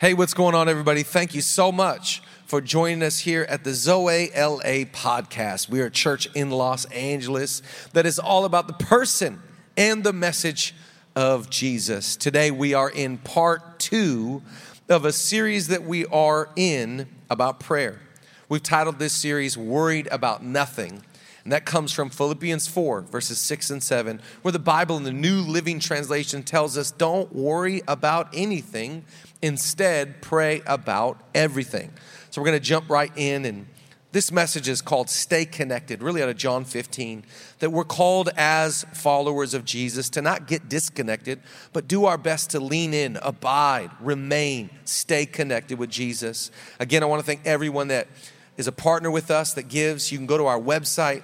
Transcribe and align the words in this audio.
Hey, 0.00 0.14
what's 0.14 0.32
going 0.32 0.54
on, 0.54 0.66
everybody? 0.66 1.02
Thank 1.02 1.34
you 1.34 1.42
so 1.42 1.70
much 1.70 2.22
for 2.46 2.62
joining 2.62 3.02
us 3.02 3.18
here 3.18 3.42
at 3.50 3.64
the 3.64 3.74
Zoe 3.74 4.30
LA 4.34 4.86
podcast. 4.86 5.68
We 5.68 5.82
are 5.82 5.88
a 5.88 5.90
church 5.90 6.26
in 6.34 6.48
Los 6.50 6.86
Angeles 6.86 7.60
that 7.92 8.06
is 8.06 8.18
all 8.18 8.46
about 8.46 8.66
the 8.66 8.72
person 8.72 9.42
and 9.76 10.02
the 10.02 10.14
message 10.14 10.74
of 11.14 11.50
Jesus. 11.50 12.16
Today, 12.16 12.50
we 12.50 12.72
are 12.72 12.88
in 12.88 13.18
part 13.18 13.78
two 13.78 14.40
of 14.88 15.04
a 15.04 15.12
series 15.12 15.68
that 15.68 15.82
we 15.82 16.06
are 16.06 16.48
in 16.56 17.06
about 17.28 17.60
prayer. 17.60 18.00
We've 18.48 18.62
titled 18.62 18.98
this 18.98 19.12
series 19.12 19.58
Worried 19.58 20.08
About 20.10 20.42
Nothing. 20.42 21.02
And 21.44 21.52
that 21.52 21.64
comes 21.64 21.92
from 21.92 22.10
Philippians 22.10 22.68
4, 22.68 23.02
verses 23.02 23.38
6 23.38 23.70
and 23.70 23.82
7, 23.82 24.20
where 24.42 24.52
the 24.52 24.58
Bible 24.58 24.96
in 24.96 25.04
the 25.04 25.12
New 25.12 25.40
Living 25.40 25.80
Translation 25.80 26.42
tells 26.42 26.76
us 26.76 26.90
don't 26.90 27.34
worry 27.34 27.82
about 27.88 28.28
anything 28.34 29.04
Instead, 29.42 30.20
pray 30.20 30.62
about 30.66 31.20
everything. 31.34 31.92
So 32.30 32.40
we're 32.40 32.46
going 32.46 32.58
to 32.60 32.64
jump 32.64 32.88
right 32.88 33.12
in 33.16 33.44
and 33.44 33.66
this 34.12 34.32
message 34.32 34.68
is 34.68 34.82
called 34.82 35.08
Stay 35.08 35.44
Connected, 35.44 36.02
really 36.02 36.20
out 36.20 36.28
of 36.28 36.36
John 36.36 36.64
15, 36.64 37.24
that 37.60 37.70
we're 37.70 37.84
called 37.84 38.28
as 38.36 38.84
followers 38.92 39.54
of 39.54 39.64
Jesus 39.64 40.10
to 40.10 40.22
not 40.22 40.48
get 40.48 40.68
disconnected, 40.68 41.40
but 41.72 41.86
do 41.86 42.06
our 42.06 42.18
best 42.18 42.50
to 42.50 42.60
lean 42.60 42.92
in, 42.92 43.18
abide, 43.22 43.92
remain, 44.00 44.68
stay 44.84 45.26
connected 45.26 45.78
with 45.78 45.90
Jesus. 45.90 46.50
Again, 46.80 47.04
I 47.04 47.06
want 47.06 47.20
to 47.20 47.26
thank 47.26 47.46
everyone 47.46 47.86
that 47.88 48.08
is 48.56 48.66
a 48.66 48.72
partner 48.72 49.12
with 49.12 49.30
us 49.30 49.54
that 49.54 49.68
gives. 49.68 50.10
You 50.10 50.18
can 50.18 50.26
go 50.26 50.36
to 50.36 50.46
our 50.46 50.58
website 50.58 51.22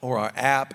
or 0.00 0.16
our 0.16 0.32
app, 0.34 0.72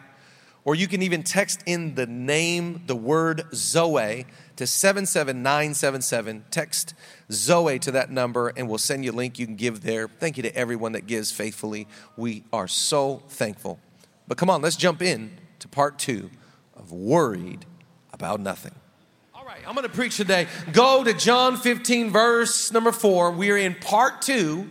or 0.66 0.76
you 0.76 0.88
can 0.88 1.02
even 1.02 1.24
text 1.24 1.62
in 1.66 1.96
the 1.96 2.06
name, 2.06 2.84
the 2.88 2.96
word 2.96 3.44
Zoe 3.54 4.26
to 4.56 4.68
77977. 4.68 6.46
Text 6.52 6.94
Zoe 7.32 7.80
to 7.80 7.92
that 7.92 8.12
number 8.12 8.54
and 8.56 8.70
we'll 8.70 8.78
send 8.78 9.04
you 9.04 9.12
a 9.12 9.14
link 9.14 9.40
you 9.40 9.46
can 9.46 9.56
give 9.56 9.82
there. 9.82 10.08
Thank 10.08 10.38
you 10.38 10.44
to 10.44 10.56
everyone 10.56 10.94
that 10.94 11.08
gives 11.08 11.32
faithfully. 11.32 11.88
We 12.16 12.44
are 12.54 12.68
so 12.68 13.24
thankful. 13.28 13.80
But 14.28 14.38
come 14.38 14.50
on, 14.50 14.62
let's 14.62 14.78
jump 14.78 15.02
in 15.02 15.38
to 15.60 15.68
part 15.68 16.00
two 16.00 16.30
of 16.76 16.92
Worried 16.92 17.66
About 18.14 18.40
Nothing. 18.40 18.74
All 19.36 19.46
right, 19.46 19.60
I'm 19.68 19.76
going 19.76 19.88
to 19.88 19.94
preach 19.94 20.16
today. 20.16 20.48
Go 20.72 21.04
to 21.04 21.14
John 21.14 21.58
15, 21.58 22.10
verse 22.10 22.72
number 22.72 22.94
four. 22.94 23.32
We're 23.32 23.58
in 23.58 23.76
part 23.76 24.22
two 24.22 24.70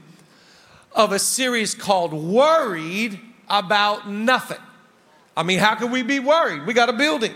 of 0.92 1.12
a 1.12 1.18
series 1.18 1.74
called 1.74 2.14
Worried 2.14 3.20
About 3.48 4.08
Nothing. 4.08 4.58
I 5.36 5.42
mean, 5.42 5.58
how 5.58 5.74
can 5.74 5.90
we 5.90 6.02
be 6.02 6.18
worried? 6.18 6.66
We 6.66 6.74
got 6.74 6.88
a 6.88 6.92
building. 6.92 7.34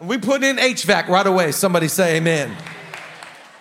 We 0.00 0.18
put 0.18 0.42
in 0.42 0.56
HVAC 0.56 1.08
right 1.08 1.26
away. 1.26 1.52
Somebody 1.52 1.88
say 1.88 2.16
amen. 2.16 2.56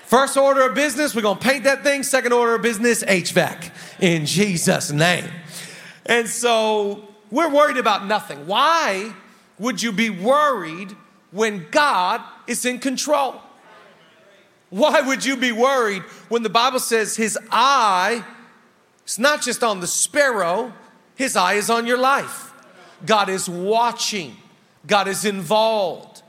First 0.06 0.36
order 0.38 0.68
of 0.68 0.76
business, 0.76 1.16
we're 1.16 1.22
gonna 1.22 1.40
paint 1.40 1.64
that 1.64 1.84
thing. 1.84 2.04
Second 2.04 2.34
order 2.34 2.56
of 2.56 2.62
business, 2.62 3.04
HVAC 3.04 3.72
in 4.00 4.26
Jesus' 4.26 4.92
name. 4.92 5.30
And 6.06 6.28
so 6.28 7.08
we're 7.30 7.50
worried 7.50 7.78
about 7.78 8.06
nothing. 8.06 8.46
Why 8.46 9.14
would 9.58 9.82
you 9.82 9.92
be 9.92 10.10
worried 10.10 10.96
when 11.32 11.66
God 11.72 12.22
is 12.48 12.66
in 12.66 12.80
control? 12.80 13.42
Why 14.70 15.02
would 15.02 15.24
you 15.24 15.38
be 15.38 15.52
worried 15.52 16.02
when 16.30 16.44
the 16.44 16.50
Bible 16.50 16.80
says 16.80 17.16
his 17.16 17.38
eye 17.52 18.26
is 19.06 19.20
not 19.20 19.42
just 19.42 19.64
on 19.64 19.80
the 19.80 19.88
sparrow, 19.88 20.74
his 21.16 21.36
eye 21.36 21.54
is 21.54 21.70
on 21.70 21.86
your 21.86 21.98
life? 21.98 22.51
God 23.06 23.30
is 23.30 23.50
watching, 23.50 24.38
God 24.86 25.08
is 25.08 25.26
involved. 25.26 26.22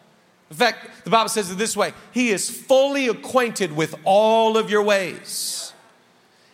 In 0.51 0.56
fact, 0.56 1.05
the 1.05 1.11
Bible 1.11 1.31
says 1.31 1.51
it 1.51 1.56
this 1.56 1.77
way 1.77 1.95
He 2.12 2.31
is 2.31 2.51
fully 2.51 3.09
acquainted 3.09 3.73
with 3.73 3.95
all 4.05 4.56
of 4.56 4.70
your 4.70 4.83
ways. 4.83 5.73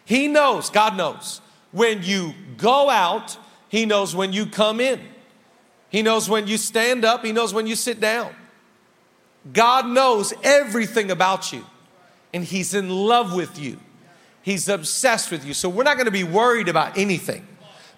He 0.05 0.29
knows, 0.29 0.71
God 0.71 0.97
knows, 0.97 1.41
when 1.73 2.03
you 2.03 2.33
go 2.57 2.89
out, 2.89 3.37
He 3.69 3.87
knows 3.87 4.15
when 4.15 4.33
you 4.33 4.47
come 4.47 4.81
in. 4.81 5.01
He 5.91 6.03
knows 6.03 6.29
when 6.29 6.47
you 6.47 6.59
stand 6.59 7.05
up, 7.05 7.25
He 7.25 7.33
knows 7.33 7.53
when 7.53 7.67
you 7.67 7.75
sit 7.75 8.01
down. 8.01 8.35
God 9.53 9.87
knows 9.87 10.33
everything 10.43 11.11
about 11.11 11.53
you, 11.53 11.65
and 12.33 12.45
He's 12.45 12.75
in 12.75 12.91
love 12.91 13.35
with 13.35 13.59
you. 13.59 13.79
He's 14.43 14.69
obsessed 14.69 15.31
with 15.31 15.45
you. 15.45 15.55
So 15.55 15.69
we're 15.69 15.83
not 15.83 15.97
going 15.97 16.07
to 16.07 16.11
be 16.11 16.25
worried 16.25 16.69
about 16.69 16.97
anything 16.97 17.47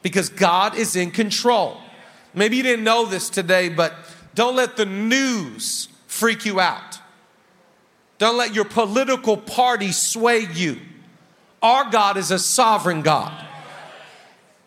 because 0.02 0.28
God 0.28 0.74
is 0.74 0.96
in 0.96 1.10
control. 1.10 1.80
Maybe 2.34 2.56
you 2.56 2.62
didn't 2.62 2.84
know 2.84 3.06
this 3.06 3.28
today, 3.28 3.68
but 3.68 3.94
don't 4.34 4.56
let 4.56 4.76
the 4.76 4.86
news 4.86 5.88
freak 6.06 6.44
you 6.44 6.60
out. 6.60 6.98
Don't 8.18 8.36
let 8.36 8.54
your 8.54 8.64
political 8.64 9.36
party 9.36 9.92
sway 9.92 10.46
you. 10.52 10.78
Our 11.62 11.90
God 11.90 12.16
is 12.16 12.30
a 12.30 12.38
sovereign 12.38 13.02
God. 13.02 13.46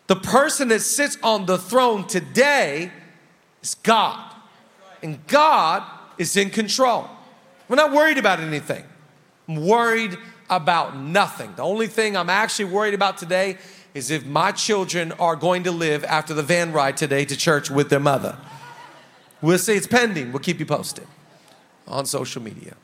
The 0.06 0.16
person 0.16 0.68
that 0.68 0.80
sits 0.80 1.16
on 1.22 1.46
the 1.46 1.56
throne 1.56 2.06
today 2.06 2.92
is 3.62 3.74
God. 3.76 4.34
And 5.02 5.26
God 5.26 5.82
is 6.18 6.36
in 6.36 6.50
control. 6.50 7.08
We're 7.68 7.76
not 7.76 7.92
worried 7.92 8.18
about 8.18 8.40
anything. 8.40 8.84
I'm 9.48 9.66
worried 9.66 10.16
about 10.50 10.96
nothing. 10.96 11.54
The 11.56 11.62
only 11.62 11.86
thing 11.86 12.16
I'm 12.16 12.30
actually 12.30 12.66
worried 12.66 12.94
about 12.94 13.18
today 13.18 13.58
is 13.94 14.10
if 14.10 14.26
my 14.26 14.50
children 14.50 15.12
are 15.12 15.36
going 15.36 15.62
to 15.62 15.70
live 15.70 16.04
after 16.04 16.34
the 16.34 16.42
van 16.42 16.72
ride 16.72 16.96
today 16.96 17.24
to 17.24 17.36
church 17.36 17.70
with 17.70 17.88
their 17.88 18.00
mother. 18.00 18.36
We'll 19.40 19.58
see 19.58 19.74
it's 19.74 19.86
pending. 19.86 20.32
We'll 20.32 20.40
keep 20.40 20.58
you 20.58 20.66
posted 20.66 21.06
on 21.86 22.06
social 22.06 22.42
media. 22.42 22.74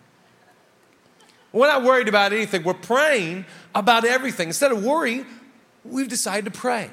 We're 1.53 1.67
not 1.67 1.83
worried 1.83 2.09
about 2.09 2.33
anything. 2.33 2.63
We're 2.63 2.75
praying 2.75 3.45
about 3.75 4.05
everything. 4.05 4.49
Instead 4.49 4.71
of 4.71 4.85
worrying, 4.85 5.27
we've 5.85 6.09
decided 6.09 6.53
to 6.53 6.57
pray. 6.57 6.91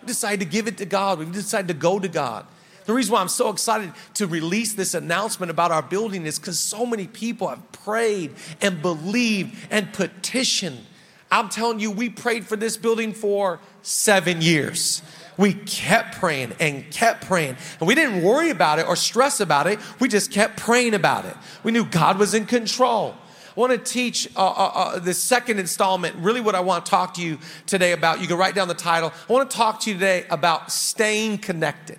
We've 0.00 0.08
decided 0.08 0.40
to 0.40 0.46
give 0.46 0.66
it 0.66 0.78
to 0.78 0.86
God. 0.86 1.20
We've 1.20 1.30
decided 1.30 1.68
to 1.68 1.74
go 1.74 2.00
to 2.00 2.08
God. 2.08 2.46
The 2.86 2.94
reason 2.94 3.12
why 3.12 3.20
I'm 3.20 3.28
so 3.28 3.50
excited 3.50 3.92
to 4.14 4.26
release 4.26 4.72
this 4.72 4.94
announcement 4.94 5.50
about 5.50 5.70
our 5.70 5.82
building 5.82 6.26
is 6.26 6.40
because 6.40 6.58
so 6.58 6.84
many 6.84 7.06
people 7.06 7.46
have 7.46 7.70
prayed 7.70 8.34
and 8.60 8.82
believed 8.82 9.56
and 9.70 9.92
petitioned. 9.92 10.86
I'm 11.30 11.48
telling 11.48 11.78
you, 11.78 11.90
we 11.90 12.10
prayed 12.10 12.46
for 12.46 12.56
this 12.56 12.76
building 12.76 13.12
for 13.12 13.60
seven 13.82 14.42
years 14.42 15.02
we 15.40 15.54
kept 15.54 16.16
praying 16.16 16.52
and 16.60 16.88
kept 16.90 17.26
praying. 17.26 17.56
And 17.80 17.88
we 17.88 17.94
didn't 17.94 18.22
worry 18.22 18.50
about 18.50 18.78
it 18.78 18.86
or 18.86 18.94
stress 18.94 19.40
about 19.40 19.66
it. 19.66 19.78
We 19.98 20.06
just 20.06 20.30
kept 20.30 20.58
praying 20.58 20.92
about 20.92 21.24
it. 21.24 21.34
We 21.64 21.72
knew 21.72 21.86
God 21.86 22.18
was 22.18 22.34
in 22.34 22.44
control. 22.44 23.16
I 23.56 23.60
want 23.60 23.72
to 23.72 23.78
teach 23.78 24.28
uh, 24.36 24.46
uh, 24.46 24.72
uh, 24.74 24.98
the 24.98 25.14
second 25.14 25.58
installment. 25.58 26.14
Really, 26.16 26.42
what 26.42 26.54
I 26.54 26.60
want 26.60 26.84
to 26.84 26.90
talk 26.90 27.14
to 27.14 27.22
you 27.22 27.38
today 27.64 27.92
about, 27.92 28.20
you 28.20 28.26
can 28.28 28.36
write 28.36 28.54
down 28.54 28.68
the 28.68 28.74
title. 28.74 29.12
I 29.28 29.32
want 29.32 29.50
to 29.50 29.56
talk 29.56 29.80
to 29.80 29.90
you 29.90 29.94
today 29.94 30.26
about 30.28 30.70
staying 30.70 31.38
connected. 31.38 31.98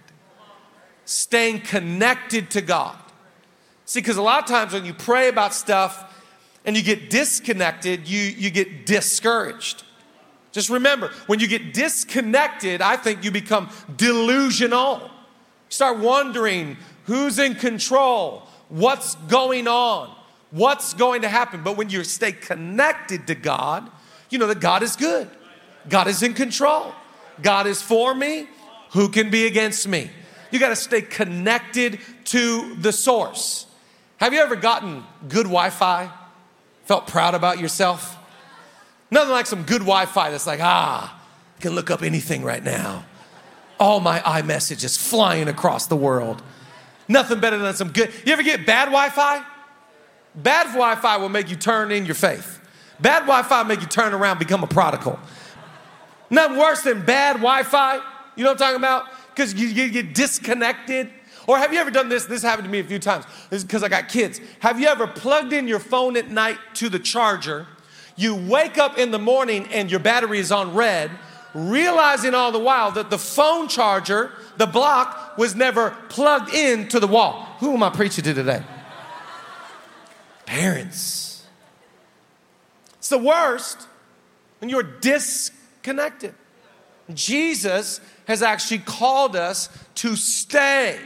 Staying 1.06 1.62
connected 1.62 2.52
to 2.52 2.62
God. 2.62 2.96
See, 3.86 4.02
because 4.02 4.18
a 4.18 4.22
lot 4.22 4.44
of 4.44 4.48
times 4.48 4.72
when 4.72 4.86
you 4.86 4.94
pray 4.94 5.30
about 5.30 5.56
stuff 5.56 6.10
and 6.66 6.77
you 6.77 6.83
get 6.83 7.09
disconnected, 7.09 8.07
you, 8.07 8.22
you 8.22 8.49
get 8.49 8.85
discouraged. 8.85 9.83
Just 10.51 10.69
remember, 10.69 11.11
when 11.27 11.39
you 11.39 11.47
get 11.47 11.73
disconnected, 11.73 12.81
I 12.81 12.97
think 12.97 13.23
you 13.23 13.31
become 13.31 13.69
delusional. 13.95 15.00
You 15.00 15.09
start 15.69 16.00
wondering 16.00 16.77
who's 17.05 17.39
in 17.39 17.55
control, 17.55 18.47
what's 18.69 19.16
going 19.16 19.67
on, 19.67 20.13
what's 20.51 20.94
going 20.94 21.21
to 21.21 21.29
happen. 21.29 21.63
But 21.63 21.77
when 21.77 21.89
you 21.89 22.03
stay 22.03 22.33
connected 22.33 23.27
to 23.27 23.35
God, 23.35 23.89
you 24.29 24.38
know 24.38 24.47
that 24.47 24.59
God 24.59 24.83
is 24.83 24.95
good, 24.95 25.29
God 25.88 26.07
is 26.07 26.21
in 26.21 26.33
control, 26.33 26.94
God 27.41 27.66
is 27.66 27.81
for 27.81 28.13
me. 28.13 28.47
Who 28.91 29.07
can 29.07 29.29
be 29.29 29.45
against 29.45 29.88
me? 29.88 30.11
You 30.51 30.59
got 30.59 30.69
to 30.69 30.75
stay 30.75 31.01
connected 31.01 32.00
to 32.25 32.75
the 32.75 32.91
source. 32.91 33.66
Have 34.17 34.33
you 34.33 34.39
ever 34.41 34.57
gotten 34.57 35.05
good 35.29 35.45
Wi 35.45 35.69
Fi? 35.69 36.11
Felt 36.91 37.07
proud 37.07 37.35
about 37.35 37.57
yourself? 37.57 38.18
Nothing 39.10 39.31
like 39.31 39.45
some 39.45 39.63
good 39.63 39.80
Wi 39.80 40.06
Fi 40.07 40.30
that's 40.30 40.45
like, 40.45 40.60
ah, 40.62 41.18
I 41.57 41.62
can 41.62 41.71
look 41.74 41.89
up 41.89 42.01
anything 42.01 42.44
right 42.44 42.62
now. 42.62 43.06
All 43.80 44.01
my 44.01 44.19
iMessage 44.19 44.83
is 44.83 44.98
flying 44.98 45.48
across 45.48 45.88
the 45.88 45.95
world. 45.95 46.44
Nothing 47.07 47.39
better 47.39 47.57
than 47.57 47.74
some 47.75 47.94
good. 47.94 48.12
You 48.25 48.33
ever 48.33 48.44
get 48.44 48.65
bad 48.65 48.88
Wi 48.88 49.07
Fi? 49.07 49.42
Bad 50.36 50.65
Wi 50.74 50.95
Fi 50.95 51.15
will 51.15 51.30
make 51.30 51.50
you 51.50 51.56
turn 51.56 51.94
in 51.94 52.06
your 52.06 52.13
faith. 52.13 52.60
Bad 53.00 53.21
Wi 53.21 53.42
Fi 53.44 53.63
make 53.63 53.80
you 53.80 53.88
turn 53.88 54.13
around, 54.13 54.38
become 54.39 54.62
a 54.62 54.68
prodigal. 54.68 55.18
Nothing 56.30 56.57
worse 56.57 56.81
than 56.81 57.06
bad 57.06 57.38
Wi 57.38 57.63
Fi. 57.63 58.01
You 58.36 58.44
know 58.44 58.50
what 58.50 58.62
I'm 58.62 58.68
talking 58.68 58.75
about? 58.75 59.06
Because 59.33 59.54
you, 59.54 59.68
you 59.68 59.89
get 59.92 60.13
disconnected. 60.13 61.10
Or 61.47 61.57
have 61.57 61.73
you 61.73 61.79
ever 61.79 61.91
done 61.91 62.09
this? 62.09 62.25
This 62.25 62.43
happened 62.43 62.65
to 62.65 62.71
me 62.71 62.79
a 62.79 62.83
few 62.83 62.99
times. 62.99 63.25
This 63.49 63.59
is 63.59 63.63
because 63.63 63.83
I 63.83 63.89
got 63.89 64.09
kids. 64.09 64.39
Have 64.59 64.79
you 64.79 64.88
ever 64.88 65.07
plugged 65.07 65.53
in 65.53 65.67
your 65.67 65.79
phone 65.79 66.15
at 66.17 66.29
night 66.29 66.57
to 66.75 66.89
the 66.89 66.99
charger 66.99 67.67
you 68.15 68.35
wake 68.35 68.77
up 68.77 68.97
in 68.97 69.11
the 69.11 69.19
morning 69.19 69.67
and 69.71 69.89
your 69.89 69.99
battery 69.99 70.39
is 70.39 70.51
on 70.51 70.73
red, 70.73 71.11
realizing 71.53 72.33
all 72.33 72.51
the 72.51 72.59
while 72.59 72.91
that 72.91 73.09
the 73.09 73.17
phone 73.17 73.67
charger, 73.67 74.31
the 74.57 74.67
block, 74.67 75.38
was 75.38 75.55
never 75.55 75.97
plugged 76.09 76.53
into 76.53 76.99
the 76.99 77.07
wall. 77.07 77.47
Who 77.59 77.73
am 77.73 77.83
I 77.83 77.89
preaching 77.89 78.23
to 78.25 78.33
today? 78.33 78.63
Parents. 80.45 81.45
It's 82.97 83.09
the 83.09 83.17
worst 83.17 83.88
when 84.59 84.69
you're 84.69 84.83
disconnected. 84.83 86.35
Jesus 87.13 87.99
has 88.27 88.43
actually 88.43 88.79
called 88.79 89.35
us 89.35 89.69
to 89.95 90.15
stay, 90.15 90.99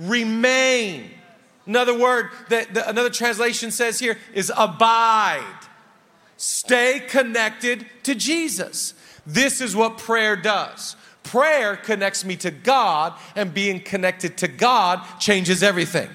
remain. 0.00 1.10
Another 1.66 1.96
word 1.96 2.30
that 2.48 2.74
the, 2.74 2.88
another 2.88 3.10
translation 3.10 3.70
says 3.70 3.98
here 3.98 4.18
is 4.34 4.52
abide. 4.56 5.58
Stay 6.36 7.00
connected 7.06 7.86
to 8.02 8.14
Jesus. 8.14 8.94
This 9.26 9.60
is 9.60 9.76
what 9.76 9.98
prayer 9.98 10.34
does. 10.34 10.96
Prayer 11.22 11.76
connects 11.76 12.24
me 12.24 12.34
to 12.36 12.50
God, 12.50 13.12
and 13.36 13.52
being 13.52 13.78
connected 13.78 14.38
to 14.38 14.48
God 14.48 15.04
changes 15.20 15.62
everything. 15.62 16.08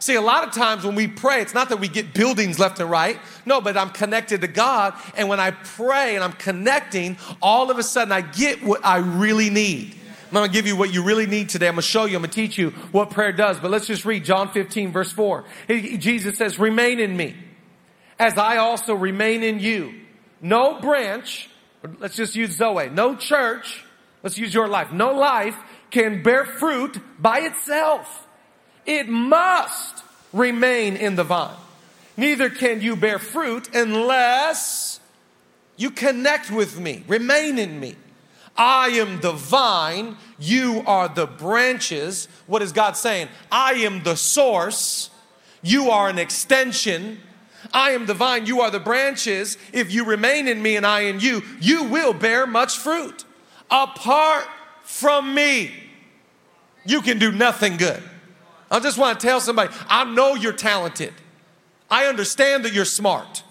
See, 0.00 0.16
a 0.16 0.20
lot 0.20 0.46
of 0.46 0.52
times 0.52 0.84
when 0.84 0.96
we 0.96 1.06
pray, 1.06 1.40
it's 1.40 1.54
not 1.54 1.70
that 1.70 1.78
we 1.78 1.88
get 1.88 2.12
buildings 2.12 2.58
left 2.58 2.78
and 2.78 2.90
right. 2.90 3.18
No, 3.46 3.62
but 3.62 3.74
I'm 3.74 3.88
connected 3.88 4.42
to 4.42 4.48
God. 4.48 4.92
And 5.16 5.30
when 5.30 5.40
I 5.40 5.52
pray 5.52 6.14
and 6.14 6.22
I'm 6.22 6.32
connecting, 6.32 7.16
all 7.40 7.70
of 7.70 7.78
a 7.78 7.82
sudden 7.82 8.12
I 8.12 8.20
get 8.20 8.62
what 8.62 8.84
I 8.84 8.98
really 8.98 9.48
need. 9.48 9.94
I'm 10.36 10.42
gonna 10.42 10.52
give 10.52 10.66
you 10.66 10.74
what 10.74 10.92
you 10.92 11.04
really 11.04 11.26
need 11.26 11.48
today. 11.48 11.68
I'm 11.68 11.74
gonna 11.74 11.82
show 11.82 12.06
you, 12.06 12.16
I'm 12.16 12.22
gonna 12.22 12.32
teach 12.32 12.58
you 12.58 12.70
what 12.90 13.10
prayer 13.10 13.30
does. 13.30 13.60
But 13.60 13.70
let's 13.70 13.86
just 13.86 14.04
read 14.04 14.24
John 14.24 14.48
15, 14.48 14.90
verse 14.90 15.12
4. 15.12 15.44
Jesus 15.68 16.36
says, 16.36 16.58
Remain 16.58 16.98
in 16.98 17.16
me, 17.16 17.36
as 18.18 18.36
I 18.36 18.56
also 18.56 18.94
remain 18.94 19.44
in 19.44 19.60
you. 19.60 19.94
No 20.40 20.80
branch, 20.80 21.48
let's 22.00 22.16
just 22.16 22.34
use 22.34 22.56
Zoe, 22.56 22.90
no 22.90 23.14
church, 23.14 23.84
let's 24.24 24.36
use 24.36 24.52
your 24.52 24.66
life. 24.66 24.92
No 24.92 25.12
life 25.12 25.56
can 25.92 26.24
bear 26.24 26.44
fruit 26.44 26.98
by 27.20 27.38
itself. 27.38 28.26
It 28.86 29.08
must 29.08 30.02
remain 30.32 30.96
in 30.96 31.14
the 31.14 31.22
vine. 31.22 31.56
Neither 32.16 32.50
can 32.50 32.80
you 32.80 32.96
bear 32.96 33.20
fruit 33.20 33.72
unless 33.72 34.98
you 35.76 35.92
connect 35.92 36.50
with 36.50 36.76
me, 36.76 37.04
remain 37.06 37.60
in 37.60 37.78
me. 37.78 37.94
I 38.56 38.88
am 38.88 39.20
the 39.20 39.32
vine, 39.32 40.16
you 40.38 40.82
are 40.86 41.08
the 41.08 41.26
branches. 41.26 42.28
What 42.46 42.62
is 42.62 42.72
God 42.72 42.96
saying? 42.96 43.28
I 43.50 43.72
am 43.74 44.02
the 44.02 44.16
source, 44.16 45.10
you 45.62 45.90
are 45.90 46.08
an 46.08 46.18
extension. 46.18 47.20
I 47.72 47.90
am 47.90 48.06
the 48.06 48.14
vine, 48.14 48.46
you 48.46 48.60
are 48.60 48.70
the 48.70 48.78
branches. 48.78 49.56
If 49.72 49.90
you 49.90 50.04
remain 50.04 50.46
in 50.46 50.62
me 50.62 50.76
and 50.76 50.86
I 50.86 51.00
in 51.00 51.18
you, 51.18 51.42
you 51.60 51.84
will 51.84 52.12
bear 52.12 52.46
much 52.46 52.76
fruit. 52.76 53.24
Apart 53.70 54.46
from 54.82 55.34
me, 55.34 55.72
you 56.84 57.00
can 57.00 57.18
do 57.18 57.32
nothing 57.32 57.78
good. 57.78 58.02
I 58.70 58.80
just 58.80 58.98
want 58.98 59.18
to 59.18 59.26
tell 59.26 59.40
somebody 59.40 59.74
I 59.88 60.04
know 60.04 60.34
you're 60.34 60.52
talented. 60.52 61.14
I 61.90 62.06
understand 62.06 62.64
that 62.64 62.72
you're 62.72 62.84
smart. 62.84 63.42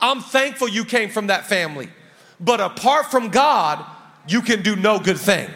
I'm 0.00 0.20
thankful 0.20 0.68
you 0.68 0.84
came 0.84 1.10
from 1.10 1.26
that 1.26 1.46
family. 1.46 1.90
But 2.38 2.60
apart 2.60 3.10
from 3.10 3.28
God, 3.28 3.84
you 4.28 4.42
can 4.42 4.62
do 4.62 4.76
no 4.76 4.98
good 4.98 5.18
thing. 5.18 5.48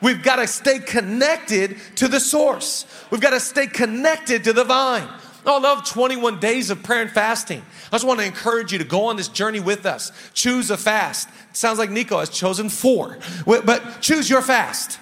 We've 0.00 0.22
got 0.22 0.36
to 0.36 0.46
stay 0.46 0.80
connected 0.80 1.76
to 1.96 2.08
the 2.08 2.18
source. 2.18 2.86
We've 3.10 3.20
got 3.20 3.30
to 3.30 3.40
stay 3.40 3.66
connected 3.68 4.44
to 4.44 4.52
the 4.52 4.64
vine. 4.64 5.08
I 5.44 5.58
love 5.58 5.88
21 5.88 6.38
days 6.38 6.70
of 6.70 6.82
prayer 6.82 7.02
and 7.02 7.10
fasting. 7.10 7.62
I 7.88 7.96
just 7.96 8.06
want 8.06 8.20
to 8.20 8.26
encourage 8.26 8.72
you 8.72 8.78
to 8.78 8.84
go 8.84 9.06
on 9.06 9.16
this 9.16 9.28
journey 9.28 9.60
with 9.60 9.86
us. 9.86 10.12
Choose 10.34 10.70
a 10.70 10.76
fast. 10.76 11.28
It 11.50 11.56
sounds 11.56 11.78
like 11.78 11.90
Nico 11.90 12.18
has 12.18 12.30
chosen 12.30 12.68
four, 12.68 13.18
but 13.44 14.00
choose 14.00 14.30
your 14.30 14.42
fast. 14.42 14.98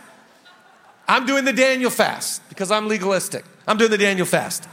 I'm 1.06 1.26
doing 1.26 1.44
the 1.44 1.52
Daniel 1.52 1.90
fast 1.90 2.46
because 2.48 2.70
I'm 2.70 2.88
legalistic. 2.88 3.44
I'm 3.66 3.76
doing 3.76 3.90
the 3.90 3.98
Daniel 3.98 4.26
fast. 4.26 4.66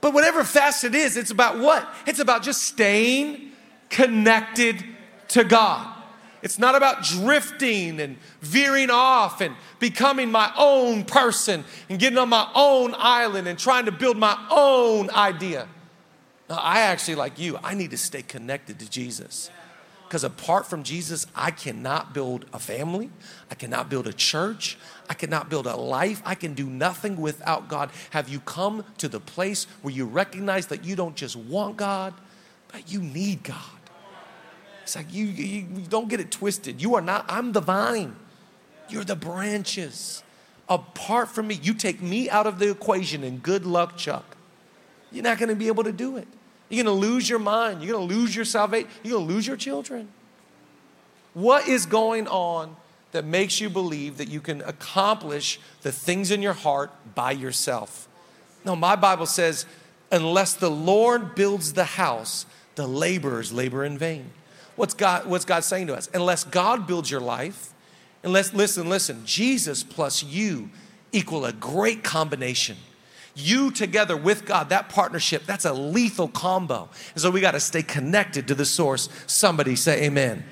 But 0.00 0.14
whatever 0.14 0.42
fast 0.44 0.82
it 0.82 0.94
is, 0.94 1.16
it's 1.16 1.30
about 1.30 1.58
what? 1.58 1.88
It's 2.06 2.18
about 2.18 2.42
just 2.42 2.62
staying 2.62 3.52
connected 3.88 4.84
to 5.28 5.44
God. 5.44 5.91
It's 6.42 6.58
not 6.58 6.74
about 6.74 7.04
drifting 7.04 8.00
and 8.00 8.16
veering 8.40 8.90
off 8.90 9.40
and 9.40 9.54
becoming 9.78 10.30
my 10.30 10.52
own 10.56 11.04
person 11.04 11.64
and 11.88 11.98
getting 11.98 12.18
on 12.18 12.28
my 12.28 12.50
own 12.54 12.94
island 12.98 13.46
and 13.46 13.58
trying 13.58 13.84
to 13.86 13.92
build 13.92 14.18
my 14.18 14.36
own 14.50 15.08
idea. 15.10 15.68
No, 16.50 16.56
I 16.56 16.80
actually, 16.80 17.14
like 17.14 17.38
you, 17.38 17.58
I 17.62 17.74
need 17.74 17.92
to 17.92 17.98
stay 17.98 18.22
connected 18.22 18.80
to 18.80 18.90
Jesus. 18.90 19.50
Because 20.12 20.24
apart 20.24 20.66
from 20.66 20.82
Jesus, 20.82 21.26
I 21.34 21.50
cannot 21.50 22.12
build 22.12 22.44
a 22.52 22.58
family. 22.58 23.08
I 23.50 23.54
cannot 23.54 23.88
build 23.88 24.06
a 24.06 24.12
church. 24.12 24.76
I 25.08 25.14
cannot 25.14 25.48
build 25.48 25.66
a 25.66 25.74
life. 25.74 26.20
I 26.26 26.34
can 26.34 26.52
do 26.52 26.66
nothing 26.66 27.16
without 27.16 27.68
God. 27.68 27.90
Have 28.10 28.28
you 28.28 28.40
come 28.40 28.84
to 28.98 29.08
the 29.08 29.20
place 29.20 29.66
where 29.80 29.94
you 29.94 30.04
recognize 30.04 30.66
that 30.66 30.84
you 30.84 30.96
don't 30.96 31.16
just 31.16 31.36
want 31.36 31.78
God, 31.78 32.12
but 32.70 32.92
you 32.92 33.00
need 33.00 33.42
God? 33.44 33.56
It's 34.82 34.96
like 34.96 35.12
you, 35.12 35.26
you, 35.26 35.66
you 35.74 35.86
don't 35.88 36.08
get 36.08 36.20
it 36.20 36.30
twisted. 36.30 36.82
You 36.82 36.94
are 36.94 37.00
not, 37.00 37.24
I'm 37.28 37.52
the 37.52 37.60
vine, 37.60 38.16
you're 38.88 39.04
the 39.04 39.16
branches. 39.16 40.22
Apart 40.68 41.28
from 41.28 41.48
me, 41.48 41.58
you 41.62 41.74
take 41.74 42.00
me 42.00 42.30
out 42.30 42.46
of 42.46 42.58
the 42.58 42.70
equation, 42.70 43.24
and 43.24 43.42
good 43.42 43.66
luck, 43.66 43.96
Chuck. 43.96 44.36
You're 45.10 45.24
not 45.24 45.38
gonna 45.38 45.54
be 45.54 45.66
able 45.66 45.84
to 45.84 45.92
do 45.92 46.16
it. 46.16 46.28
You're 46.72 46.84
going 46.84 46.96
to 46.96 47.06
lose 47.06 47.28
your 47.28 47.38
mind. 47.38 47.82
You're 47.82 47.98
going 47.98 48.08
to 48.08 48.14
lose 48.14 48.34
your 48.34 48.46
salvation. 48.46 48.88
You're 49.02 49.18
going 49.18 49.28
to 49.28 49.34
lose 49.34 49.46
your 49.46 49.58
children. 49.58 50.08
What 51.34 51.68
is 51.68 51.84
going 51.84 52.26
on 52.28 52.76
that 53.10 53.26
makes 53.26 53.60
you 53.60 53.68
believe 53.68 54.16
that 54.16 54.28
you 54.28 54.40
can 54.40 54.62
accomplish 54.62 55.60
the 55.82 55.92
things 55.92 56.30
in 56.30 56.40
your 56.40 56.54
heart 56.54 56.90
by 57.14 57.32
yourself? 57.32 58.08
No, 58.64 58.74
my 58.74 58.96
Bible 58.96 59.26
says, 59.26 59.66
unless 60.10 60.54
the 60.54 60.70
Lord 60.70 61.34
builds 61.34 61.74
the 61.74 61.84
house, 61.84 62.46
the 62.76 62.86
laborers 62.86 63.52
labor 63.52 63.84
in 63.84 63.98
vain. 63.98 64.30
What's 64.76 64.94
God, 64.94 65.26
what's 65.26 65.44
God 65.44 65.64
saying 65.64 65.88
to 65.88 65.94
us? 65.94 66.08
Unless 66.14 66.44
God 66.44 66.86
builds 66.86 67.10
your 67.10 67.20
life, 67.20 67.72
unless, 68.22 68.54
listen, 68.54 68.88
listen, 68.88 69.24
Jesus 69.24 69.82
plus 69.82 70.22
you 70.22 70.70
equal 71.12 71.44
a 71.44 71.52
great 71.52 72.02
combination. 72.02 72.76
You 73.34 73.70
together 73.70 74.16
with 74.16 74.44
God, 74.44 74.68
that 74.70 74.88
partnership, 74.88 75.44
that's 75.46 75.64
a 75.64 75.72
lethal 75.72 76.28
combo. 76.28 76.88
And 77.14 77.22
so 77.22 77.30
we 77.30 77.40
got 77.40 77.52
to 77.52 77.60
stay 77.60 77.82
connected 77.82 78.48
to 78.48 78.54
the 78.54 78.66
source. 78.66 79.08
Somebody 79.26 79.76
say 79.76 80.04
amen. 80.04 80.44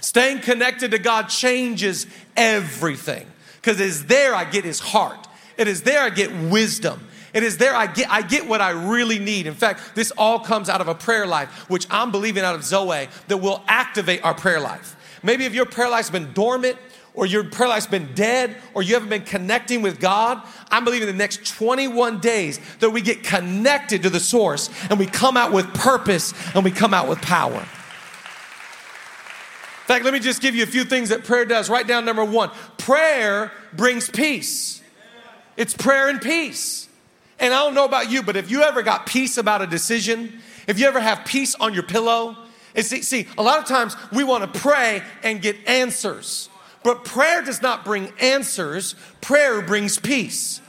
Staying 0.00 0.40
connected 0.40 0.90
to 0.90 0.98
God 0.98 1.28
changes 1.28 2.06
everything 2.36 3.26
because 3.56 3.80
it 3.80 3.86
is 3.86 4.06
there 4.06 4.34
I 4.34 4.44
get 4.44 4.64
his 4.64 4.80
heart. 4.80 5.26
It 5.56 5.66
is 5.66 5.82
there 5.82 6.02
I 6.02 6.10
get 6.10 6.32
wisdom. 6.32 7.07
It 7.34 7.42
is 7.42 7.58
there 7.58 7.74
I 7.74 7.86
get 7.86 8.10
I 8.10 8.22
get 8.22 8.48
what 8.48 8.60
I 8.60 8.70
really 8.70 9.18
need. 9.18 9.46
In 9.46 9.54
fact, 9.54 9.94
this 9.94 10.10
all 10.12 10.40
comes 10.40 10.68
out 10.68 10.80
of 10.80 10.88
a 10.88 10.94
prayer 10.94 11.26
life, 11.26 11.48
which 11.68 11.86
I'm 11.90 12.10
believing 12.10 12.44
out 12.44 12.54
of 12.54 12.64
Zoe 12.64 13.08
that 13.28 13.36
will 13.36 13.62
activate 13.68 14.24
our 14.24 14.34
prayer 14.34 14.60
life. 14.60 14.96
Maybe 15.22 15.44
if 15.44 15.54
your 15.54 15.66
prayer 15.66 15.90
life's 15.90 16.10
been 16.10 16.32
dormant, 16.32 16.78
or 17.14 17.26
your 17.26 17.44
prayer 17.44 17.68
life's 17.68 17.86
been 17.86 18.14
dead, 18.14 18.56
or 18.74 18.82
you 18.82 18.94
haven't 18.94 19.08
been 19.08 19.24
connecting 19.24 19.82
with 19.82 19.98
God, 19.98 20.40
I'm 20.70 20.84
believing 20.84 21.08
the 21.08 21.12
next 21.12 21.46
21 21.56 22.20
days 22.20 22.60
that 22.78 22.90
we 22.90 23.00
get 23.00 23.24
connected 23.24 24.04
to 24.04 24.10
the 24.10 24.20
source 24.20 24.70
and 24.88 24.98
we 24.98 25.06
come 25.06 25.36
out 25.36 25.52
with 25.52 25.66
purpose 25.74 26.32
and 26.54 26.64
we 26.64 26.70
come 26.70 26.94
out 26.94 27.08
with 27.08 27.20
power. 27.20 27.60
In 29.88 29.94
fact, 29.94 30.04
let 30.04 30.12
me 30.12 30.20
just 30.20 30.42
give 30.42 30.54
you 30.54 30.62
a 30.62 30.66
few 30.66 30.84
things 30.84 31.08
that 31.08 31.24
prayer 31.24 31.44
does. 31.44 31.68
Write 31.70 31.86
down 31.86 32.04
number 32.04 32.24
one 32.24 32.50
prayer 32.76 33.50
brings 33.72 34.08
peace. 34.08 34.82
It's 35.56 35.74
prayer 35.74 36.08
and 36.08 36.20
peace. 36.20 36.87
And 37.38 37.54
I 37.54 37.64
don't 37.64 37.74
know 37.74 37.84
about 37.84 38.10
you, 38.10 38.22
but 38.22 38.36
if 38.36 38.50
you 38.50 38.62
ever 38.62 38.82
got 38.82 39.06
peace 39.06 39.38
about 39.38 39.62
a 39.62 39.66
decision, 39.66 40.40
if 40.66 40.78
you 40.78 40.86
ever 40.86 41.00
have 41.00 41.24
peace 41.24 41.54
on 41.54 41.72
your 41.72 41.84
pillow, 41.84 42.36
see, 42.76 43.02
see, 43.02 43.28
a 43.36 43.42
lot 43.42 43.58
of 43.58 43.66
times 43.66 43.96
we 44.12 44.24
want 44.24 44.52
to 44.52 44.60
pray 44.60 45.02
and 45.22 45.40
get 45.40 45.56
answers. 45.66 46.48
But 46.82 47.04
prayer 47.04 47.42
does 47.42 47.62
not 47.62 47.84
bring 47.84 48.12
answers, 48.20 48.94
prayer 49.20 49.62
brings 49.62 49.98
peace. 49.98 50.60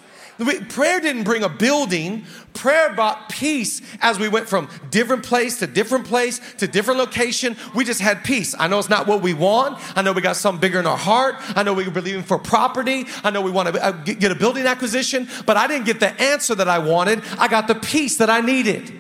Prayer 0.70 1.02
didn't 1.02 1.24
bring 1.24 1.44
a 1.44 1.50
building. 1.50 2.24
Prayer 2.54 2.94
brought 2.94 3.28
peace 3.28 3.82
as 4.02 4.18
we 4.18 4.30
went 4.30 4.48
from 4.48 4.70
different 4.90 5.24
place 5.24 5.60
to 5.60 5.68
different 5.68 6.06
place 6.06 6.40
to 6.58 6.68
different 6.68 6.98
location. 6.98 7.58
We 7.76 7.84
just 7.84 8.00
had 8.00 8.24
peace. 8.24 8.56
I 8.58 8.68
know 8.68 8.80
it's 8.80 8.90
not 8.90 9.06
what 9.06 9.22
we 9.22 9.34
want. 9.34 9.80
I 9.98 10.02
know 10.02 10.14
we 10.14 10.22
got 10.22 10.38
something 10.38 10.62
bigger 10.62 10.80
in 10.80 10.88
our 10.88 10.98
heart. 10.98 11.36
I 11.58 11.64
know 11.64 11.74
we're 11.74 11.92
believing 11.92 12.24
for 12.24 12.40
property. 12.40 13.06
I 13.22 13.32
know 13.32 13.42
we 13.42 13.52
want 13.52 13.74
to 13.74 13.84
uh, 13.84 13.92
get 13.92 14.32
a 14.32 14.36
building 14.36 14.66
acquisition, 14.66 15.28
but 15.46 15.58
I 15.58 15.68
didn't 15.68 15.86
get 15.86 16.00
the 16.00 16.20
answer 16.22 16.56
that 16.56 16.70
I 16.70 16.80
wanted. 16.80 17.22
I 17.38 17.50
got 17.50 17.68
the 17.68 17.76
peace 17.76 18.18
that 18.18 18.30
I 18.30 18.40
needed. 18.40 18.94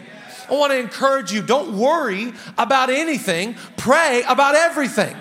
I 0.50 0.53
want 0.53 0.74
to 0.74 0.79
encourage 0.79 1.31
you 1.31 1.41
don't 1.41 1.77
worry 1.77 2.34
about 2.58 2.89
anything, 2.89 3.55
pray 3.77 4.24
about 4.27 4.55
everything. 4.55 5.15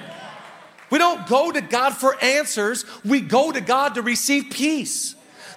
We 0.91 0.99
don't 0.99 1.29
go 1.29 1.53
to 1.53 1.61
God 1.61 1.95
for 1.95 2.17
answers, 2.23 2.85
we 3.05 3.21
go 3.21 3.53
to 3.53 3.61
God 3.61 3.95
to 3.95 4.03
receive 4.03 4.51
peace. 4.51 5.15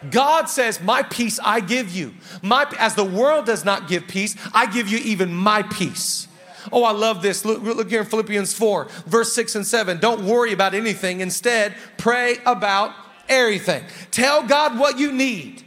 God 0.09 0.49
says, 0.49 0.81
My 0.81 1.03
peace 1.03 1.39
I 1.43 1.59
give 1.59 1.95
you. 1.95 2.13
My, 2.41 2.65
as 2.79 2.95
the 2.95 3.03
world 3.03 3.45
does 3.45 3.63
not 3.63 3.87
give 3.87 4.07
peace, 4.07 4.35
I 4.53 4.65
give 4.65 4.87
you 4.87 4.97
even 4.99 5.33
my 5.33 5.61
peace. 5.63 6.27
Oh, 6.71 6.83
I 6.83 6.91
love 6.91 7.21
this. 7.21 7.45
Look, 7.45 7.61
look 7.61 7.89
here 7.89 8.01
in 8.01 8.07
Philippians 8.07 8.53
4, 8.53 8.85
verse 9.05 9.33
6 9.33 9.55
and 9.55 9.65
7. 9.65 9.99
Don't 9.99 10.25
worry 10.25 10.53
about 10.53 10.73
anything. 10.73 11.21
Instead, 11.21 11.75
pray 11.97 12.37
about 12.45 12.93
everything. 13.29 13.83
Tell 14.11 14.43
God 14.43 14.77
what 14.77 14.99
you 14.99 15.11
need 15.11 15.63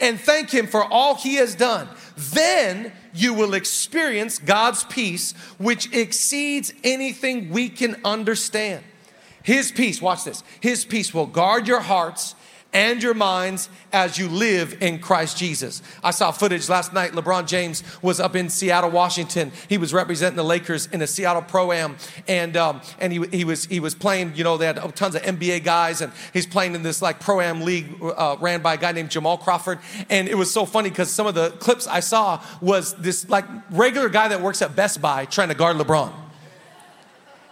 and 0.00 0.18
thank 0.18 0.50
Him 0.50 0.66
for 0.66 0.84
all 0.84 1.14
He 1.14 1.34
has 1.36 1.54
done. 1.54 1.88
Then 2.16 2.92
you 3.12 3.34
will 3.34 3.54
experience 3.54 4.38
God's 4.38 4.84
peace, 4.84 5.32
which 5.58 5.92
exceeds 5.92 6.72
anything 6.84 7.50
we 7.50 7.68
can 7.68 8.00
understand. 8.04 8.84
His 9.42 9.72
peace, 9.72 10.02
watch 10.02 10.24
this, 10.24 10.42
His 10.60 10.84
peace 10.84 11.12
will 11.12 11.26
guard 11.26 11.66
your 11.66 11.80
hearts 11.80 12.34
and 12.72 13.02
your 13.02 13.14
minds 13.14 13.70
as 13.92 14.18
you 14.18 14.28
live 14.28 14.82
in 14.82 14.98
Christ 14.98 15.38
Jesus. 15.38 15.82
I 16.04 16.10
saw 16.10 16.30
footage 16.30 16.68
last 16.68 16.92
night. 16.92 17.12
LeBron 17.12 17.46
James 17.46 17.82
was 18.02 18.20
up 18.20 18.36
in 18.36 18.50
Seattle, 18.50 18.90
Washington. 18.90 19.52
He 19.68 19.78
was 19.78 19.94
representing 19.94 20.36
the 20.36 20.44
Lakers 20.44 20.86
in 20.86 21.00
a 21.00 21.06
Seattle 21.06 21.42
Pro 21.42 21.72
Am, 21.72 21.96
and 22.26 22.56
um, 22.56 22.82
and 22.98 23.12
he, 23.12 23.24
he 23.28 23.44
was 23.44 23.64
he 23.64 23.80
was 23.80 23.94
playing. 23.94 24.34
You 24.36 24.44
know, 24.44 24.58
they 24.58 24.66
had 24.66 24.76
tons 24.94 25.14
of 25.14 25.22
NBA 25.22 25.64
guys, 25.64 26.02
and 26.02 26.12
he's 26.32 26.46
playing 26.46 26.74
in 26.74 26.82
this 26.82 27.00
like 27.00 27.20
Pro 27.20 27.40
Am 27.40 27.62
league 27.62 27.86
uh, 28.02 28.36
ran 28.40 28.60
by 28.60 28.74
a 28.74 28.76
guy 28.76 28.92
named 28.92 29.10
Jamal 29.10 29.38
Crawford. 29.38 29.78
And 30.10 30.28
it 30.28 30.36
was 30.36 30.52
so 30.52 30.66
funny 30.66 30.90
because 30.90 31.10
some 31.10 31.26
of 31.26 31.34
the 31.34 31.50
clips 31.50 31.86
I 31.86 32.00
saw 32.00 32.42
was 32.60 32.94
this 32.94 33.28
like 33.30 33.46
regular 33.70 34.10
guy 34.10 34.28
that 34.28 34.42
works 34.42 34.60
at 34.60 34.76
Best 34.76 35.00
Buy 35.00 35.24
trying 35.24 35.48
to 35.48 35.54
guard 35.54 35.76
LeBron, 35.76 36.12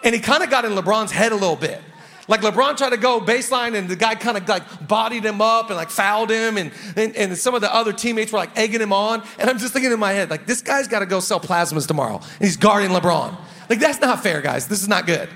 and 0.05 0.15
he 0.15 0.21
kind 0.21 0.43
of 0.43 0.51
got 0.51 0.67
in 0.67 0.73
LeBron's 0.73 1.13
head 1.13 1.33
a 1.33 1.37
little 1.37 1.57
bit. 1.57 1.81
Like 2.29 2.41
LeBron 2.41 2.77
tried 2.77 2.91
to 2.91 2.97
go 2.97 3.21
baseline 3.21 3.77
and 3.77 3.89
the 3.89 3.95
guy 3.95 4.17
kind 4.17 4.37
of 4.37 4.49
like 4.49 4.89
bodied 4.89 5.25
him 5.25 5.41
up 5.41 5.69
and 5.69 5.77
like 5.77 5.91
fouled 5.91 6.31
him 6.31 6.57
and, 6.57 6.73
and, 6.97 7.15
and 7.15 7.37
some 7.39 7.55
of 7.55 7.61
the 7.61 7.73
other 7.73 7.93
teammates 7.93 8.33
were 8.33 8.39
like 8.39 8.57
egging 8.59 8.81
him 8.81 8.93
on. 8.93 9.23
And 9.39 9.49
I'm 9.49 9.59
just 9.59 9.73
thinking 9.73 9.93
in 9.93 10.01
my 10.01 10.13
head, 10.13 10.29
like 10.29 10.47
this 10.47 10.61
guy's 10.61 10.89
got 10.89 11.01
to 11.01 11.07
go 11.07 11.21
sell 11.21 11.39
plasmas 11.39 11.87
tomorrow 11.87 12.17
and 12.17 12.41
he's 12.41 12.57
guarding 12.57 12.91
LeBron. 12.91 13.37
Like 13.71 13.79
that's 13.79 14.01
not 14.01 14.23
fair, 14.23 14.41
guys. 14.41 14.67
This 14.67 14.83
is 14.83 14.89
not 14.89 15.07
good. 15.07 15.29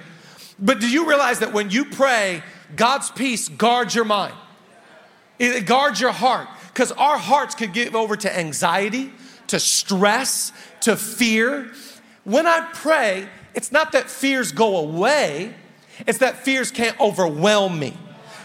But 0.58 0.80
do 0.80 0.88
you 0.88 1.08
realize 1.08 1.38
that 1.38 1.52
when 1.52 1.70
you 1.70 1.84
pray, 1.84 2.42
God's 2.74 3.10
peace 3.10 3.48
guards 3.48 3.94
your 3.94 4.04
mind? 4.04 4.34
It 5.38 5.66
guards 5.66 6.00
your 6.00 6.12
heart 6.12 6.48
because 6.68 6.92
our 6.92 7.16
hearts 7.16 7.54
could 7.54 7.72
give 7.72 7.96
over 7.96 8.16
to 8.16 8.38
anxiety, 8.38 9.12
to 9.46 9.58
stress, 9.58 10.52
to 10.82 10.96
fear. 10.96 11.70
When 12.24 12.46
I 12.46 12.68
pray, 12.74 13.26
it's 13.54 13.72
not 13.72 13.92
that 13.92 14.10
fears 14.10 14.52
go 14.52 14.76
away, 14.76 15.54
it's 16.06 16.18
that 16.18 16.44
fears 16.44 16.70
can't 16.70 16.98
overwhelm 17.00 17.78
me. 17.78 17.96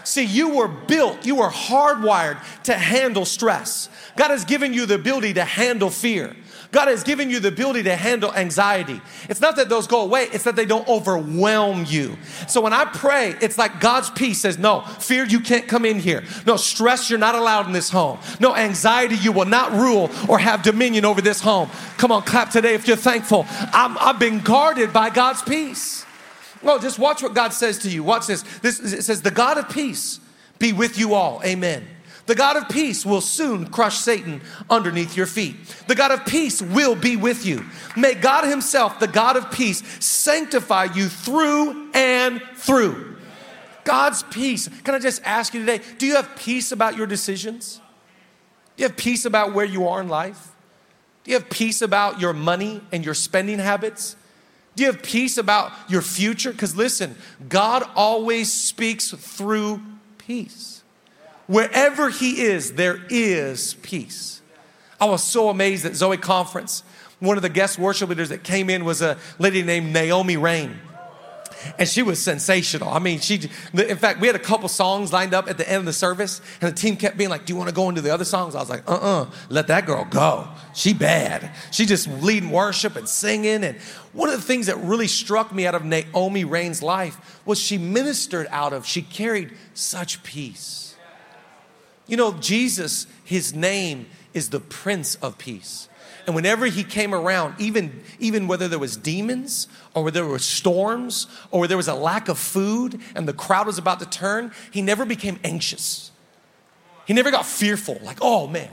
See, 0.04 0.24
you 0.24 0.50
were 0.50 0.68
built, 0.68 1.26
you 1.26 1.34
were 1.34 1.48
hardwired 1.48 2.38
to 2.64 2.74
handle 2.74 3.24
stress. 3.24 3.88
God 4.16 4.30
has 4.30 4.44
given 4.44 4.72
you 4.72 4.86
the 4.86 4.94
ability 4.94 5.34
to 5.34 5.44
handle 5.44 5.90
fear. 5.90 6.34
God 6.70 6.88
has 6.88 7.02
given 7.02 7.28
you 7.28 7.40
the 7.40 7.48
ability 7.48 7.84
to 7.84 7.96
handle 7.96 8.32
anxiety. 8.32 9.00
It's 9.28 9.40
not 9.40 9.56
that 9.56 9.68
those 9.68 9.88
go 9.88 10.02
away, 10.02 10.28
it's 10.32 10.44
that 10.44 10.54
they 10.54 10.64
don't 10.64 10.86
overwhelm 10.88 11.84
you. 11.88 12.16
So 12.46 12.60
when 12.60 12.72
I 12.72 12.84
pray, 12.84 13.34
it's 13.40 13.58
like 13.58 13.80
God's 13.80 14.10
peace 14.10 14.40
says, 14.40 14.58
No, 14.58 14.82
fear, 14.82 15.24
you 15.24 15.40
can't 15.40 15.66
come 15.66 15.84
in 15.84 15.98
here. 15.98 16.22
No, 16.46 16.56
stress, 16.56 17.10
you're 17.10 17.18
not 17.18 17.34
allowed 17.34 17.66
in 17.66 17.72
this 17.72 17.90
home. 17.90 18.18
No, 18.40 18.54
anxiety, 18.54 19.16
you 19.16 19.32
will 19.32 19.44
not 19.44 19.72
rule 19.72 20.10
or 20.28 20.38
have 20.38 20.62
dominion 20.62 21.04
over 21.04 21.20
this 21.20 21.40
home. 21.40 21.68
Come 21.98 22.12
on, 22.12 22.22
clap 22.22 22.50
today 22.50 22.74
if 22.74 22.86
you're 22.86 22.96
thankful. 22.96 23.44
I'm, 23.48 23.98
I've 23.98 24.20
been 24.20 24.40
guarded 24.40 24.92
by 24.92 25.10
God's 25.10 25.42
peace. 25.42 26.05
No, 26.62 26.78
just 26.78 26.98
watch 26.98 27.22
what 27.22 27.34
God 27.34 27.52
says 27.52 27.78
to 27.78 27.90
you. 27.90 28.02
Watch 28.02 28.26
this. 28.26 28.42
This 28.62 28.80
it 28.80 29.02
says, 29.02 29.22
"The 29.22 29.30
God 29.30 29.58
of 29.58 29.68
peace 29.68 30.20
be 30.58 30.72
with 30.72 30.98
you 30.98 31.14
all." 31.14 31.40
Amen. 31.44 31.86
The 32.26 32.34
God 32.34 32.56
of 32.56 32.68
peace 32.68 33.06
will 33.06 33.20
soon 33.20 33.68
crush 33.68 33.98
Satan 33.98 34.42
underneath 34.68 35.16
your 35.16 35.26
feet. 35.26 35.56
The 35.86 35.94
God 35.94 36.10
of 36.10 36.26
peace 36.26 36.60
will 36.60 36.96
be 36.96 37.16
with 37.16 37.46
you. 37.46 37.64
May 37.96 38.14
God 38.14 38.44
Himself, 38.44 38.98
the 38.98 39.06
God 39.06 39.36
of 39.36 39.52
peace, 39.52 39.82
sanctify 40.00 40.88
you 40.94 41.08
through 41.08 41.90
and 41.94 42.42
through. 42.56 43.16
God's 43.84 44.24
peace. 44.24 44.68
Can 44.82 44.96
I 44.96 44.98
just 44.98 45.22
ask 45.24 45.54
you 45.54 45.60
today 45.60 45.80
do 45.98 46.06
you 46.06 46.16
have 46.16 46.34
peace 46.36 46.72
about 46.72 46.96
your 46.96 47.06
decisions? 47.06 47.80
Do 48.76 48.82
you 48.82 48.88
have 48.88 48.96
peace 48.96 49.24
about 49.24 49.54
where 49.54 49.64
you 49.64 49.86
are 49.86 50.00
in 50.00 50.08
life? 50.08 50.48
Do 51.22 51.30
you 51.30 51.38
have 51.38 51.48
peace 51.48 51.80
about 51.80 52.20
your 52.20 52.32
money 52.32 52.82
and 52.90 53.04
your 53.04 53.14
spending 53.14 53.60
habits? 53.60 54.16
Do 54.76 54.84
you 54.84 54.92
have 54.92 55.02
peace 55.02 55.38
about 55.38 55.72
your 55.88 56.02
future? 56.02 56.52
Because 56.52 56.76
listen, 56.76 57.16
God 57.48 57.82
always 57.96 58.52
speaks 58.52 59.10
through 59.10 59.80
peace. 60.18 60.82
Wherever 61.46 62.10
He 62.10 62.42
is, 62.42 62.74
there 62.74 62.98
is 63.08 63.74
peace. 63.74 64.42
I 65.00 65.06
was 65.06 65.24
so 65.24 65.48
amazed 65.48 65.84
at 65.86 65.96
Zoe 65.96 66.16
Conference. 66.16 66.82
One 67.20 67.38
of 67.38 67.42
the 67.42 67.48
guest 67.48 67.78
worship 67.78 68.10
leaders 68.10 68.28
that 68.28 68.42
came 68.42 68.68
in 68.68 68.84
was 68.84 69.00
a 69.00 69.16
lady 69.38 69.62
named 69.62 69.92
Naomi 69.92 70.36
Raine 70.36 70.78
and 71.78 71.88
she 71.88 72.02
was 72.02 72.22
sensational. 72.22 72.88
I 72.88 72.98
mean, 72.98 73.20
she, 73.20 73.48
in 73.72 73.96
fact, 73.96 74.20
we 74.20 74.26
had 74.26 74.36
a 74.36 74.40
couple 74.40 74.68
songs 74.68 75.12
lined 75.12 75.34
up 75.34 75.48
at 75.48 75.58
the 75.58 75.68
end 75.68 75.80
of 75.80 75.84
the 75.84 75.92
service, 75.92 76.40
and 76.60 76.72
the 76.72 76.76
team 76.76 76.96
kept 76.96 77.16
being 77.16 77.30
like, 77.30 77.46
Do 77.46 77.52
you 77.52 77.56
want 77.56 77.68
to 77.68 77.74
go 77.74 77.88
into 77.88 78.00
the 78.00 78.12
other 78.12 78.24
songs? 78.24 78.54
I 78.54 78.60
was 78.60 78.70
like, 78.70 78.88
Uh 78.88 78.94
uh-uh, 78.94 79.22
uh, 79.22 79.30
let 79.48 79.66
that 79.68 79.86
girl 79.86 80.04
go. 80.04 80.48
She 80.74 80.92
bad. 80.92 81.50
She 81.70 81.86
just 81.86 82.08
leading 82.08 82.50
worship 82.50 82.96
and 82.96 83.08
singing. 83.08 83.64
And 83.64 83.78
one 84.12 84.28
of 84.28 84.36
the 84.36 84.42
things 84.42 84.66
that 84.66 84.76
really 84.78 85.08
struck 85.08 85.52
me 85.52 85.66
out 85.66 85.74
of 85.74 85.84
Naomi 85.84 86.44
Raine's 86.44 86.82
life 86.82 87.40
was 87.44 87.58
she 87.58 87.78
ministered 87.78 88.46
out 88.50 88.72
of, 88.72 88.86
she 88.86 89.02
carried 89.02 89.52
such 89.74 90.22
peace. 90.22 90.94
You 92.06 92.16
know, 92.16 92.32
Jesus, 92.34 93.06
his 93.24 93.54
name 93.54 94.06
is 94.32 94.50
the 94.50 94.60
Prince 94.60 95.16
of 95.16 95.38
Peace. 95.38 95.88
And 96.26 96.34
whenever 96.34 96.66
he 96.66 96.82
came 96.82 97.14
around, 97.14 97.54
even, 97.60 98.02
even 98.18 98.48
whether 98.48 98.66
there 98.66 98.80
was 98.80 98.96
demons 98.96 99.68
or 99.94 100.02
whether 100.02 100.20
there 100.20 100.28
were 100.28 100.40
storms 100.40 101.28
or 101.52 101.60
whether 101.60 101.68
there 101.68 101.76
was 101.76 101.88
a 101.88 101.94
lack 101.94 102.28
of 102.28 102.38
food 102.38 103.00
and 103.14 103.28
the 103.28 103.32
crowd 103.32 103.66
was 103.66 103.78
about 103.78 104.00
to 104.00 104.06
turn, 104.06 104.52
he 104.72 104.82
never 104.82 105.04
became 105.04 105.38
anxious. 105.44 106.10
He 107.06 107.14
never 107.14 107.30
got 107.30 107.46
fearful, 107.46 108.00
like, 108.02 108.18
oh 108.20 108.48
man, 108.48 108.70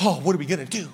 oh, 0.00 0.20
what 0.20 0.34
are 0.34 0.38
we 0.38 0.46
gonna 0.46 0.64
do? 0.64 0.88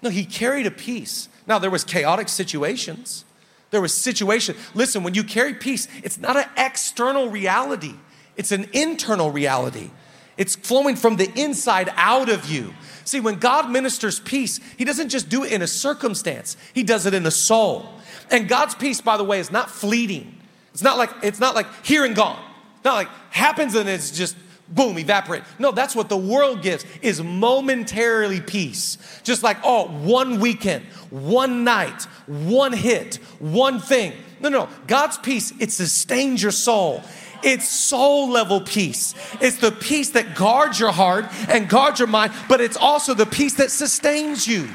No, 0.00 0.08
he 0.08 0.24
carried 0.24 0.66
a 0.66 0.70
peace. 0.70 1.28
Now 1.46 1.58
there 1.58 1.70
was 1.70 1.84
chaotic 1.84 2.28
situations. 2.30 3.26
There 3.70 3.82
was 3.82 3.92
situation. 3.92 4.56
Listen, 4.74 5.02
when 5.02 5.12
you 5.12 5.22
carry 5.22 5.52
peace, 5.52 5.88
it's 6.02 6.16
not 6.16 6.36
an 6.36 6.46
external 6.56 7.28
reality. 7.28 7.94
It's 8.36 8.52
an 8.52 8.70
internal 8.72 9.30
reality. 9.30 9.90
It's 10.38 10.56
flowing 10.56 10.96
from 10.96 11.16
the 11.16 11.30
inside 11.38 11.92
out 11.96 12.30
of 12.30 12.48
you. 12.50 12.72
See, 13.08 13.20
when 13.20 13.38
God 13.38 13.70
ministers 13.70 14.20
peace, 14.20 14.60
He 14.76 14.84
doesn't 14.84 15.08
just 15.08 15.30
do 15.30 15.42
it 15.42 15.50
in 15.50 15.62
a 15.62 15.66
circumstance, 15.66 16.58
He 16.74 16.82
does 16.82 17.06
it 17.06 17.14
in 17.14 17.24
a 17.24 17.30
soul. 17.30 17.88
And 18.30 18.46
God's 18.46 18.74
peace, 18.74 19.00
by 19.00 19.16
the 19.16 19.24
way, 19.24 19.40
is 19.40 19.50
not 19.50 19.70
fleeting. 19.70 20.38
It's 20.74 20.82
not 20.82 20.98
like 20.98 21.08
it's 21.22 21.40
not 21.40 21.54
like 21.54 21.66
here 21.82 22.04
and 22.04 22.14
gone. 22.14 22.38
Not 22.84 22.96
like 22.96 23.08
happens 23.30 23.74
and 23.74 23.88
it's 23.88 24.10
just 24.10 24.36
boom, 24.68 24.98
evaporate. 24.98 25.42
No, 25.58 25.72
that's 25.72 25.96
what 25.96 26.10
the 26.10 26.18
world 26.18 26.60
gives 26.60 26.84
is 27.00 27.22
momentarily 27.22 28.42
peace. 28.42 28.98
Just 29.24 29.42
like, 29.42 29.56
oh, 29.64 29.88
one 29.88 30.38
weekend, 30.38 30.84
one 31.08 31.64
night, 31.64 32.02
one 32.26 32.74
hit, 32.74 33.14
one 33.38 33.80
thing. 33.80 34.12
No, 34.40 34.50
no, 34.50 34.68
God's 34.86 35.16
peace, 35.16 35.54
it 35.58 35.72
sustains 35.72 36.42
your 36.42 36.52
soul. 36.52 37.02
It's 37.42 37.68
soul 37.68 38.28
level 38.30 38.60
peace. 38.60 39.14
It's 39.40 39.58
the 39.58 39.70
peace 39.70 40.10
that 40.10 40.34
guards 40.34 40.78
your 40.78 40.92
heart 40.92 41.26
and 41.48 41.68
guards 41.68 41.98
your 41.98 42.08
mind, 42.08 42.32
but 42.48 42.60
it's 42.60 42.76
also 42.76 43.14
the 43.14 43.26
peace 43.26 43.54
that 43.54 43.70
sustains 43.70 44.46
you. 44.46 44.68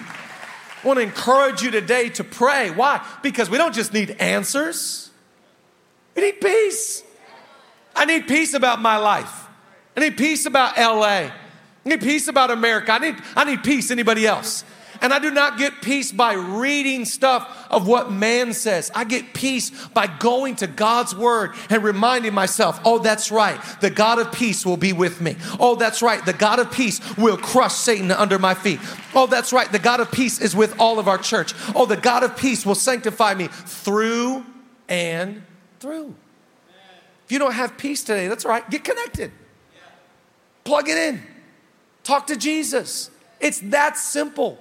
I 0.84 0.88
want 0.88 0.98
to 0.98 1.04
encourage 1.04 1.62
you 1.62 1.72
today 1.72 2.10
to 2.10 2.24
pray. 2.24 2.70
Why? 2.72 3.06
Because 3.22 3.50
we 3.50 3.58
don't 3.58 3.74
just 3.74 3.94
need 3.94 4.12
answers, 4.12 5.10
we 6.16 6.24
need 6.24 6.42
peace. 6.42 7.04
I 7.96 8.06
need 8.06 8.28
peace 8.28 8.54
about 8.54 8.82
my 8.82 8.98
life. 8.98 9.48
I 9.96 10.00
need 10.00 10.18
peace 10.18 10.46
about 10.46 10.78
LA. 10.78 11.06
I 11.06 11.32
need 11.86 12.02
peace 12.02 12.28
about 12.28 12.50
America. 12.50 12.92
I 12.92 13.00
need, 13.00 13.16
I 13.36 13.44
need 13.44 13.64
peace. 13.64 13.92
Anybody 13.92 14.26
else? 14.26 14.64
And 15.04 15.14
I 15.14 15.20
do 15.20 15.32
not 15.32 15.58
get 15.58 15.82
peace 15.82 16.14
by 16.14 16.32
reading 16.34 17.04
stuff 17.04 17.68
of 17.70 17.86
what 17.86 18.10
man 18.10 18.54
says. 18.54 18.90
I 18.96 19.04
get 19.04 19.34
peace 19.34 19.70
by 19.88 20.08
going 20.08 20.56
to 20.56 20.68
God's 20.68 21.14
word 21.14 21.52
and 21.70 21.84
reminding 21.84 22.34
myself, 22.34 22.80
oh, 22.86 23.00
that's 23.00 23.30
right. 23.30 23.60
The 23.82 23.90
God 23.90 24.18
of 24.20 24.32
peace 24.32 24.66
will 24.66 24.78
be 24.78 24.94
with 24.94 25.20
me. 25.20 25.36
Oh, 25.60 25.76
that's 25.76 26.02
right. 26.02 26.26
The 26.26 26.32
God 26.32 26.60
of 26.60 26.72
peace 26.72 27.02
will 27.18 27.36
crush 27.36 27.74
Satan 27.74 28.12
under 28.12 28.40
my 28.40 28.54
feet. 28.54 28.80
Oh, 29.14 29.28
that's 29.28 29.52
right. 29.52 29.70
The 29.70 29.78
God 29.78 30.00
of 30.00 30.10
peace 30.10 30.40
is 30.40 30.56
with 30.56 30.80
all 30.80 31.00
of 31.00 31.10
our 31.10 31.18
church. 31.18 31.54
Oh, 31.76 31.86
the 31.86 31.98
God 31.98 32.24
of 32.24 32.38
peace 32.38 32.66
will 32.66 32.74
sanctify 32.74 33.34
me 33.34 33.50
through 33.52 34.46
and 34.88 35.44
through. 35.82 36.16
If 37.26 37.32
you 37.34 37.40
don't 37.40 37.54
have 37.54 37.78
peace 37.78 38.06
today, 38.06 38.30
that's 38.30 38.46
right. 38.46 38.68
Get 38.70 38.86
connected. 38.86 39.34
Plug 40.64 40.88
it 40.88 40.98
in. 40.98 41.22
Talk 42.04 42.28
to 42.28 42.38
Jesus. 42.38 43.12
It's 43.42 43.60
that 43.60 43.98
simple. 43.98 44.60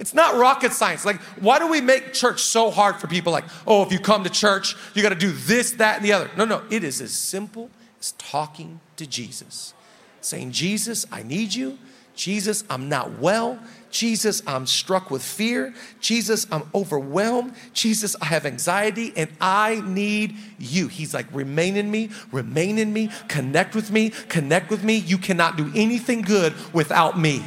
It's 0.00 0.14
not 0.14 0.36
rocket 0.36 0.72
science. 0.72 1.04
Like, 1.04 1.20
why 1.40 1.58
do 1.58 1.68
we 1.68 1.82
make 1.82 2.14
church 2.14 2.42
so 2.42 2.70
hard 2.70 2.96
for 2.96 3.06
people? 3.06 3.32
Like, 3.32 3.44
oh, 3.66 3.82
if 3.84 3.92
you 3.92 3.98
come 3.98 4.24
to 4.24 4.30
church, 4.30 4.74
you 4.94 5.02
got 5.02 5.10
to 5.10 5.14
do 5.14 5.30
this, 5.30 5.72
that, 5.72 5.96
and 5.96 6.04
the 6.04 6.14
other. 6.14 6.30
No, 6.38 6.46
no, 6.46 6.62
it 6.70 6.82
is 6.82 7.02
as 7.02 7.12
simple 7.12 7.70
as 8.00 8.12
talking 8.12 8.80
to 8.96 9.06
Jesus, 9.06 9.74
saying, 10.22 10.52
Jesus, 10.52 11.06
I 11.12 11.22
need 11.22 11.54
you. 11.54 11.78
Jesus, 12.14 12.64
I'm 12.70 12.88
not 12.88 13.18
well. 13.18 13.58
Jesus, 13.90 14.42
I'm 14.46 14.66
struck 14.66 15.10
with 15.10 15.22
fear. 15.22 15.74
Jesus, 16.00 16.46
I'm 16.50 16.62
overwhelmed. 16.74 17.54
Jesus, 17.74 18.16
I 18.22 18.26
have 18.26 18.46
anxiety 18.46 19.12
and 19.16 19.30
I 19.40 19.82
need 19.84 20.34
you. 20.58 20.88
He's 20.88 21.12
like, 21.12 21.26
remain 21.32 21.76
in 21.76 21.90
me, 21.90 22.10
remain 22.32 22.78
in 22.78 22.92
me, 22.92 23.10
connect 23.28 23.74
with 23.74 23.90
me, 23.90 24.10
connect 24.28 24.70
with 24.70 24.82
me. 24.82 24.96
You 24.96 25.18
cannot 25.18 25.56
do 25.56 25.70
anything 25.74 26.22
good 26.22 26.54
without 26.72 27.18
me. 27.18 27.42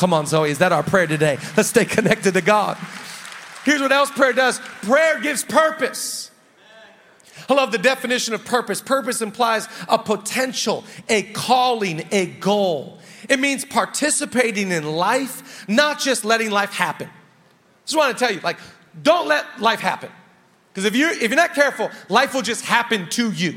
Come 0.00 0.14
on, 0.14 0.24
Zoe, 0.24 0.50
is 0.50 0.60
that 0.60 0.72
our 0.72 0.82
prayer 0.82 1.06
today? 1.06 1.36
Let's 1.58 1.68
stay 1.68 1.84
connected 1.84 2.32
to 2.32 2.40
God. 2.40 2.78
Here's 3.66 3.82
what 3.82 3.92
else 3.92 4.10
prayer 4.10 4.32
does 4.32 4.58
prayer 4.80 5.20
gives 5.20 5.44
purpose. 5.44 6.30
I 7.50 7.52
love 7.52 7.70
the 7.70 7.76
definition 7.76 8.32
of 8.32 8.42
purpose. 8.42 8.80
Purpose 8.80 9.20
implies 9.20 9.68
a 9.90 9.98
potential, 9.98 10.84
a 11.10 11.24
calling, 11.24 12.08
a 12.12 12.24
goal. 12.24 12.98
It 13.28 13.40
means 13.40 13.66
participating 13.66 14.72
in 14.72 14.86
life, 14.86 15.68
not 15.68 16.00
just 16.00 16.24
letting 16.24 16.50
life 16.50 16.72
happen. 16.72 17.10
Just 17.84 17.94
want 17.94 18.16
to 18.16 18.24
tell 18.24 18.34
you, 18.34 18.40
like, 18.40 18.56
don't 19.02 19.28
let 19.28 19.60
life 19.60 19.80
happen. 19.80 20.08
Because 20.72 20.86
if 20.86 20.96
you're, 20.96 21.10
if 21.10 21.24
you're 21.24 21.36
not 21.36 21.52
careful, 21.54 21.90
life 22.08 22.32
will 22.32 22.40
just 22.40 22.64
happen 22.64 23.06
to 23.10 23.32
you. 23.32 23.54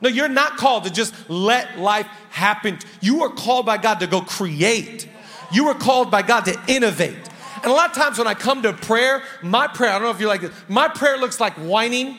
No, 0.00 0.08
you're 0.08 0.28
not 0.28 0.58
called 0.58 0.84
to 0.84 0.92
just 0.92 1.12
let 1.28 1.80
life 1.80 2.06
happen. 2.30 2.78
You 3.00 3.24
are 3.24 3.30
called 3.30 3.66
by 3.66 3.78
God 3.78 3.98
to 3.98 4.06
go 4.06 4.20
create. 4.20 5.08
You 5.52 5.66
were 5.66 5.74
called 5.74 6.10
by 6.10 6.22
God 6.22 6.44
to 6.46 6.58
innovate. 6.66 7.16
And 7.62 7.70
a 7.70 7.74
lot 7.74 7.90
of 7.90 7.96
times 7.96 8.18
when 8.18 8.26
I 8.26 8.34
come 8.34 8.62
to 8.62 8.72
prayer, 8.72 9.22
my 9.42 9.68
prayer, 9.68 9.90
I 9.90 9.94
don't 9.94 10.02
know 10.02 10.10
if 10.10 10.20
you 10.20 10.26
like 10.26 10.40
this, 10.40 10.52
my 10.68 10.88
prayer 10.88 11.16
looks 11.16 11.38
like 11.38 11.54
whining. 11.54 12.18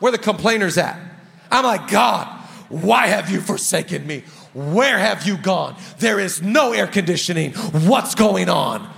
Where 0.00 0.10
the 0.10 0.18
complainers 0.18 0.78
at? 0.78 0.98
I'm 1.50 1.64
like, 1.64 1.88
God, 1.88 2.26
why 2.68 3.06
have 3.06 3.30
you 3.30 3.40
forsaken 3.40 4.06
me? 4.06 4.24
Where 4.54 4.98
have 4.98 5.26
you 5.26 5.36
gone? 5.36 5.76
There 5.98 6.18
is 6.18 6.42
no 6.42 6.72
air 6.72 6.86
conditioning. 6.86 7.52
What's 7.52 8.14
going 8.14 8.48
on? 8.48 8.90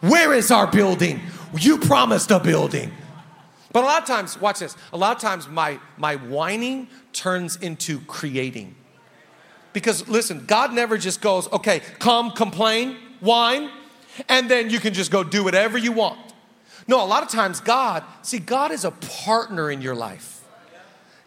Where 0.00 0.34
is 0.34 0.50
our 0.50 0.66
building? 0.66 1.20
You 1.58 1.78
promised 1.78 2.30
a 2.30 2.38
building. 2.38 2.92
But 3.72 3.84
a 3.84 3.86
lot 3.86 4.02
of 4.02 4.06
times, 4.06 4.40
watch 4.40 4.58
this, 4.58 4.76
a 4.92 4.96
lot 4.96 5.16
of 5.16 5.22
times 5.22 5.48
my, 5.48 5.80
my 5.96 6.16
whining 6.16 6.88
turns 7.12 7.56
into 7.56 8.00
creating. 8.00 8.74
Because 9.74 10.08
listen, 10.08 10.46
God 10.46 10.72
never 10.72 10.96
just 10.96 11.20
goes, 11.20 11.52
okay, 11.52 11.82
come, 11.98 12.30
complain, 12.30 12.96
whine, 13.20 13.68
and 14.30 14.50
then 14.50 14.70
you 14.70 14.80
can 14.80 14.94
just 14.94 15.10
go 15.10 15.22
do 15.22 15.44
whatever 15.44 15.76
you 15.76 15.92
want. 15.92 16.18
No, 16.86 17.04
a 17.04 17.06
lot 17.06 17.22
of 17.22 17.28
times 17.28 17.60
God, 17.60 18.02
see, 18.22 18.38
God 18.38 18.72
is 18.72 18.84
a 18.86 18.92
partner 18.92 19.70
in 19.70 19.82
your 19.82 19.94
life. 19.94 20.42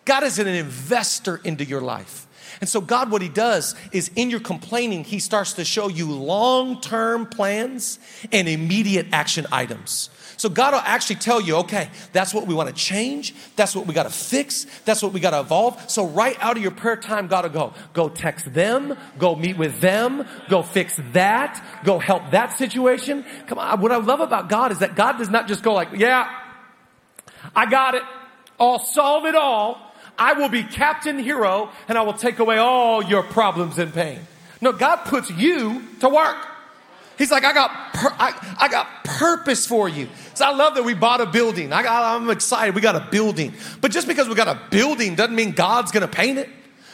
God 0.06 0.24
is 0.24 0.40
an 0.40 0.48
investor 0.48 1.42
into 1.44 1.66
your 1.66 1.82
life. 1.82 2.26
And 2.62 2.70
so, 2.70 2.80
God, 2.82 3.12
what 3.12 3.22
He 3.22 3.30
does 3.30 3.76
is 3.92 4.10
in 4.16 4.30
your 4.30 4.40
complaining, 4.40 5.04
He 5.04 5.20
starts 5.20 5.54
to 5.54 5.66
show 5.66 5.90
you 5.90 6.10
long 6.10 6.80
term 6.80 7.26
plans 7.26 8.00
and 8.32 8.48
immediate 8.48 9.08
action 9.12 9.46
items. 9.52 10.10
So 10.38 10.50
God 10.50 10.74
will 10.74 10.82
actually 10.82 11.18
tell 11.18 11.42
you, 11.42 11.58
okay, 11.58 11.90
that's 12.14 12.34
what 12.34 12.46
we 12.46 12.54
want 12.54 12.70
to 12.70 12.76
change. 12.76 13.34
That's 13.56 13.76
what 13.76 13.88
we 13.88 13.94
got 13.94 14.04
to 14.04 14.12
fix. 14.12 14.66
That's 14.86 15.02
what 15.02 15.12
we 15.12 15.20
got 15.20 15.32
to 15.32 15.40
evolve. 15.40 15.90
So 15.90 16.08
right 16.08 16.38
out 16.40 16.56
of 16.58 16.64
your 16.64 16.72
prayer 16.72 16.96
time, 16.96 17.28
God 17.28 17.46
will 17.46 17.52
go, 17.52 17.74
go 17.94 18.08
text 18.08 18.54
them, 18.54 18.96
go 19.18 19.36
meet 19.36 19.58
with 19.58 19.82
them, 19.82 20.28
go 20.48 20.62
fix 20.62 21.00
that, 21.14 21.64
go 21.84 21.98
help 21.98 22.32
that 22.32 22.58
situation. 22.58 23.26
Come 23.48 23.58
on. 23.58 23.82
What 23.82 23.92
I 23.92 23.98
love 23.98 24.20
about 24.20 24.48
God 24.48 24.72
is 24.72 24.80
that 24.80 24.96
God 24.96 25.18
does 25.18 25.30
not 25.30 25.48
just 25.48 25.64
go 25.64 25.74
like, 25.74 25.90
yeah, 25.94 26.32
I 27.56 27.66
got 27.66 27.96
it. 27.96 28.04
I'll 28.60 28.80
solve 28.80 29.26
it 29.26 29.36
all. 29.36 29.82
I 30.20 30.34
will 30.34 30.50
be 30.50 30.64
captain 30.64 31.18
hero 31.18 31.72
and 31.88 31.98
I 31.98 32.04
will 32.04 32.14
take 32.14 32.40
away 32.40 32.58
all 32.58 33.04
your 33.04 33.24
problems 33.24 33.80
and 33.80 33.94
pain. 33.94 34.20
No, 34.62 34.72
God 34.72 34.98
puts 35.06 35.30
you 35.32 35.84
to 36.00 36.10
work. 36.10 36.38
He's 37.18 37.32
like, 37.32 37.44
I 37.44 37.54
got, 37.54 37.94
pur- 37.94 38.16
I, 38.18 38.56
I 38.60 38.68
got 38.68 39.04
purpose 39.04 39.66
for 39.66 39.90
you. 39.90 40.08
So 40.36 40.46
I 40.46 40.52
love 40.52 40.76
that 40.76 40.84
we 40.84 40.94
bought 40.94 41.20
a 41.20 41.26
building. 41.26 41.74
I 41.74 41.82
got, 41.82 42.22
I'm 42.22 42.30
excited. 42.30 42.76
We 42.76 42.82
got 42.82 42.96
a 42.96 43.08
building. 43.10 43.54
But 43.82 43.92
just 43.92 44.08
because 44.08 44.30
we 44.30 44.36
got 44.36 44.48
a 44.48 44.60
building 44.70 45.16
doesn't 45.16 45.36
mean 45.36 45.52
God's 45.52 45.92
going 45.92 46.02
to 46.02 46.08
paint 46.08 46.38
it. 46.38 46.50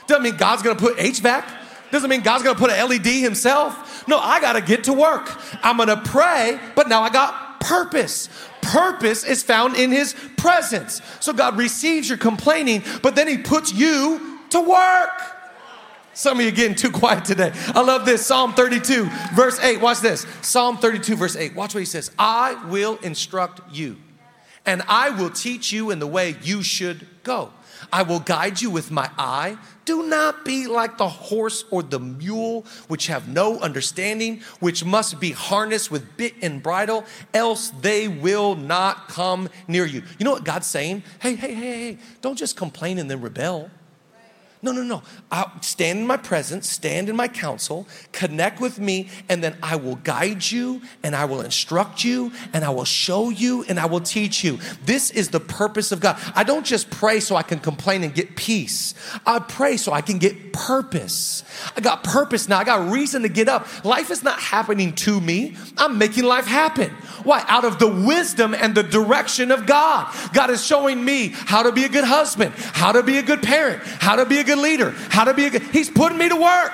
Doesn't 0.08 0.24
mean 0.24 0.38
God's 0.38 0.64
going 0.64 0.76
to 0.78 0.82
put 0.82 0.98
HVAC. 0.98 1.46
Doesn't 1.92 2.10
mean 2.10 2.22
God's 2.22 2.44
going 2.44 2.56
to 2.56 2.60
put 2.60 2.72
an 2.72 2.90
LED 2.90 3.06
himself. 3.06 4.08
No, 4.08 4.18
I 4.18 4.40
got 4.42 4.54
to 4.54 4.62
get 4.62 4.86
to 4.86 4.94
work. 4.94 5.30
I'm 5.64 5.78
going 5.78 5.90
to 5.90 6.02
pray, 6.02 6.60
but 6.76 6.90
now 6.90 7.02
I 7.02 7.10
got 7.10 7.60
purpose. 7.60 8.30
Purpose 8.62 9.24
is 9.24 9.44
found 9.44 9.76
in 9.76 9.92
his 9.92 10.16
presence. 10.38 11.02
So 11.20 11.34
God 11.34 11.58
receives 11.58 12.10
your 12.10 12.18
complaining, 12.18 12.84
but 13.02 13.16
then 13.16 13.28
he 13.28 13.38
puts 13.38 13.74
you 13.74 14.40
to 14.50 14.62
work. 14.62 15.10
Some 16.14 16.40
of 16.40 16.46
you 16.46 16.52
getting 16.52 16.76
too 16.76 16.92
quiet 16.92 17.26
today. 17.26 17.52
I 17.68 17.82
love 17.82 18.06
this. 18.06 18.26
Psalm 18.26 18.54
32, 18.54 19.10
verse 19.34 19.60
8. 19.60 19.82
Watch 19.82 20.00
this. 20.00 20.28
Psalm 20.42 20.78
32, 20.78 21.16
verse 21.16 21.36
8. 21.36 21.56
Watch 21.56 21.74
what 21.74 21.80
he 21.80 21.86
says. 21.86 22.12
I 22.20 22.54
will 22.70 22.98
instruct 22.98 23.62
you, 23.74 23.98
and 24.66 24.84
I 24.88 25.10
will 25.10 25.32
teach 25.32 25.72
you 25.72 25.90
in 25.92 26.00
the 26.00 26.08
way 26.08 26.36
you 26.44 26.62
should 26.62 27.08
go. 27.24 27.52
I 27.92 28.04
will 28.04 28.20
guide 28.20 28.62
you 28.62 28.70
with 28.70 28.92
my 28.92 29.10
eye. 29.18 29.58
Do 29.86 30.04
not 30.04 30.46
be 30.46 30.68
like 30.68 30.98
the 30.98 31.10
horse 31.10 31.66
or 31.70 31.84
the 31.84 32.00
mule, 32.00 32.66
which 32.88 33.08
have 33.08 33.28
no 33.28 33.60
understanding, 33.60 34.42
which 34.60 34.86
must 34.86 35.20
be 35.20 35.32
harnessed 35.32 35.92
with 35.92 36.16
bit 36.16 36.36
and 36.42 36.64
bridle, 36.64 37.04
else 37.34 37.70
they 37.82 38.08
will 38.08 38.56
not 38.56 39.10
come 39.10 39.50
near 39.68 39.86
you. 39.86 40.04
You 40.18 40.26
know 40.26 40.32
what 40.32 40.46
God's 40.46 40.68
saying? 40.68 41.04
Hey, 41.20 41.36
hey, 41.36 41.54
hey, 41.54 41.80
hey, 41.80 41.98
don't 42.22 42.38
just 42.38 42.56
complain 42.56 42.98
and 43.00 43.10
then 43.10 43.20
rebel. 43.20 43.70
No, 44.64 44.72
no, 44.72 44.82
no. 44.82 45.04
I'll 45.30 45.52
stand 45.62 46.00
in 46.00 46.08
my 46.08 46.16
presence, 46.16 46.70
stand 46.70 47.10
in 47.10 47.18
my 47.18 47.28
counsel, 47.28 47.86
connect 48.14 48.62
with 48.62 48.80
me, 48.80 49.10
and 49.28 49.44
then 49.44 49.58
I 49.62 49.76
will 49.76 49.98
guide 49.98 50.50
you 50.50 50.82
and 51.04 51.14
I 51.18 51.26
will 51.26 51.42
instruct 51.42 52.06
you 52.06 52.32
and 52.54 52.64
I 52.64 52.70
will 52.70 52.86
show 52.86 53.30
you 53.30 53.66
and 53.68 53.78
I 53.78 53.88
will 53.88 54.00
teach 54.00 54.42
you. 54.42 54.60
This 54.86 55.12
is 55.12 55.30
the 55.30 55.42
purpose 55.42 55.92
of 55.92 56.00
God. 56.00 56.18
I 56.34 56.44
don't 56.46 56.66
just 56.66 56.90
pray 56.90 57.20
so 57.20 57.36
I 57.36 57.44
can 57.44 57.60
complain 57.60 58.04
and 58.04 58.16
get 58.16 58.38
peace. 58.38 58.94
I 59.26 59.40
pray 59.40 59.76
so 59.76 59.92
I 59.92 60.00
can 60.00 60.18
get 60.18 60.54
purpose. 60.54 61.44
I 61.76 61.82
got 61.82 62.06
purpose 62.06 62.48
now. 62.48 62.60
I 62.60 62.64
got 62.64 62.90
reason 62.90 63.24
to 63.24 63.30
get 63.30 63.50
up. 63.50 63.68
Life 63.84 64.12
is 64.12 64.24
not 64.24 64.40
happening 64.40 64.94
to 64.94 65.20
me. 65.20 65.58
I'm 65.78 65.98
making 65.98 66.24
life 66.24 66.46
happen. 66.46 66.90
Why? 67.24 67.44
Out 67.48 67.66
of 67.66 67.80
the 67.80 67.88
wisdom 67.88 68.54
and 68.54 68.74
the 68.74 68.84
direction 68.84 69.52
of 69.52 69.66
God. 69.66 70.14
God 70.34 70.50
is 70.52 70.66
showing 70.66 71.04
me 71.04 71.34
how 71.34 71.64
to 71.64 71.74
be 71.74 71.84
a 71.84 71.90
good 71.90 72.06
husband, 72.06 72.54
how 72.56 72.94
to 72.94 73.04
be 73.04 73.18
a 73.18 73.24
good 73.24 73.44
parent, 73.44 73.84
how 73.84 74.16
to 74.16 74.26
be 74.26 74.38
a 74.38 74.44
good 74.44 74.53
leader, 74.56 74.92
how 75.10 75.24
to 75.24 75.34
be 75.34 75.46
a 75.46 75.50
good, 75.50 75.62
He's 75.64 75.90
putting 75.90 76.18
me 76.18 76.30
to 76.30 76.36
work. 76.36 76.72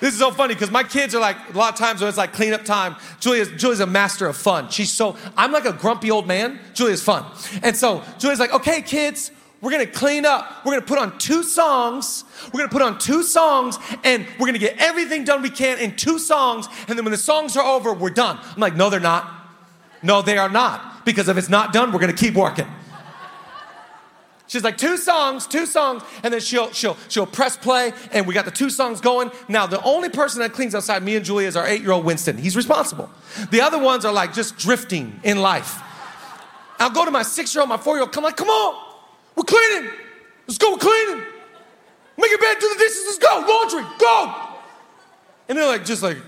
This 0.00 0.12
is 0.12 0.20
so 0.20 0.30
funny 0.30 0.54
because 0.54 0.70
my 0.70 0.82
kids 0.82 1.14
are 1.14 1.20
like, 1.20 1.36
a 1.54 1.56
lot 1.56 1.72
of 1.72 1.78
times 1.78 2.00
when 2.00 2.08
it's 2.08 2.18
like 2.18 2.32
cleanup 2.34 2.64
time, 2.64 2.96
Julia's, 3.20 3.48
Julia's 3.52 3.80
a 3.80 3.86
master 3.86 4.26
of 4.26 4.36
fun. 4.36 4.68
She's 4.68 4.92
so, 4.92 5.16
I'm 5.36 5.50
like 5.50 5.64
a 5.64 5.72
grumpy 5.72 6.10
old 6.10 6.26
man. 6.26 6.60
Julia's 6.74 7.02
fun. 7.02 7.24
And 7.62 7.74
so 7.74 8.02
Julia's 8.18 8.38
like, 8.38 8.52
okay, 8.52 8.82
kids, 8.82 9.30
we're 9.62 9.70
gonna 9.70 9.86
clean 9.86 10.26
up. 10.26 10.62
We're 10.62 10.72
gonna 10.72 10.84
put 10.84 10.98
on 10.98 11.16
two 11.18 11.42
songs. 11.42 12.24
We're 12.52 12.58
gonna 12.60 12.70
put 12.70 12.82
on 12.82 12.98
two 12.98 13.22
songs 13.22 13.78
and 14.04 14.26
we're 14.38 14.46
gonna 14.46 14.58
get 14.58 14.76
everything 14.76 15.24
done 15.24 15.40
we 15.40 15.48
can 15.48 15.78
in 15.78 15.96
two 15.96 16.18
songs. 16.18 16.68
And 16.86 16.98
then 16.98 17.04
when 17.06 17.12
the 17.12 17.16
songs 17.16 17.56
are 17.56 17.64
over, 17.64 17.94
we're 17.94 18.10
done. 18.10 18.38
I'm 18.42 18.60
like, 18.60 18.76
no, 18.76 18.90
they're 18.90 19.00
not. 19.00 19.26
No, 20.02 20.20
they 20.20 20.36
are 20.36 20.50
not. 20.50 21.06
Because 21.06 21.28
if 21.28 21.38
it's 21.38 21.48
not 21.48 21.72
done, 21.72 21.92
we're 21.92 22.00
gonna 22.00 22.12
keep 22.12 22.34
working. 22.34 22.66
She's 24.46 24.62
like 24.62 24.76
two 24.76 24.98
songs, 24.98 25.46
two 25.46 25.64
songs, 25.64 26.02
and 26.22 26.32
then 26.32 26.40
she'll 26.40 26.70
she'll 26.72 26.96
she'll 27.08 27.26
press 27.26 27.56
play, 27.56 27.92
and 28.12 28.26
we 28.26 28.34
got 28.34 28.44
the 28.44 28.50
two 28.50 28.68
songs 28.68 29.00
going. 29.00 29.30
Now 29.48 29.66
the 29.66 29.82
only 29.82 30.10
person 30.10 30.40
that 30.40 30.52
cleans 30.52 30.74
outside 30.74 31.02
me 31.02 31.16
and 31.16 31.24
Julia 31.24 31.48
is 31.48 31.56
our 31.56 31.66
eight-year-old 31.66 32.04
Winston. 32.04 32.36
He's 32.36 32.54
responsible. 32.54 33.10
The 33.50 33.62
other 33.62 33.78
ones 33.78 34.04
are 34.04 34.12
like 34.12 34.34
just 34.34 34.58
drifting 34.58 35.18
in 35.24 35.40
life. 35.40 35.80
I'll 36.78 36.90
go 36.90 37.04
to 37.04 37.10
my 37.10 37.22
six-year-old, 37.22 37.68
my 37.68 37.78
four-year-old, 37.78 38.12
come 38.12 38.24
like, 38.24 38.36
come 38.36 38.48
on, 38.48 38.98
we're 39.34 39.44
cleaning. 39.44 39.90
Let's 40.46 40.58
go, 40.58 40.72
we're 40.72 40.78
cleaning. 40.78 41.24
Make 42.18 42.30
your 42.30 42.38
bed, 42.38 42.56
do 42.60 42.68
the 42.68 42.78
dishes, 42.78 43.04
let's 43.06 43.18
go, 43.18 43.44
laundry, 43.48 43.90
go. 43.98 44.34
And 45.48 45.56
they're 45.56 45.66
like, 45.66 45.84
just 45.84 46.02
like, 46.02 46.18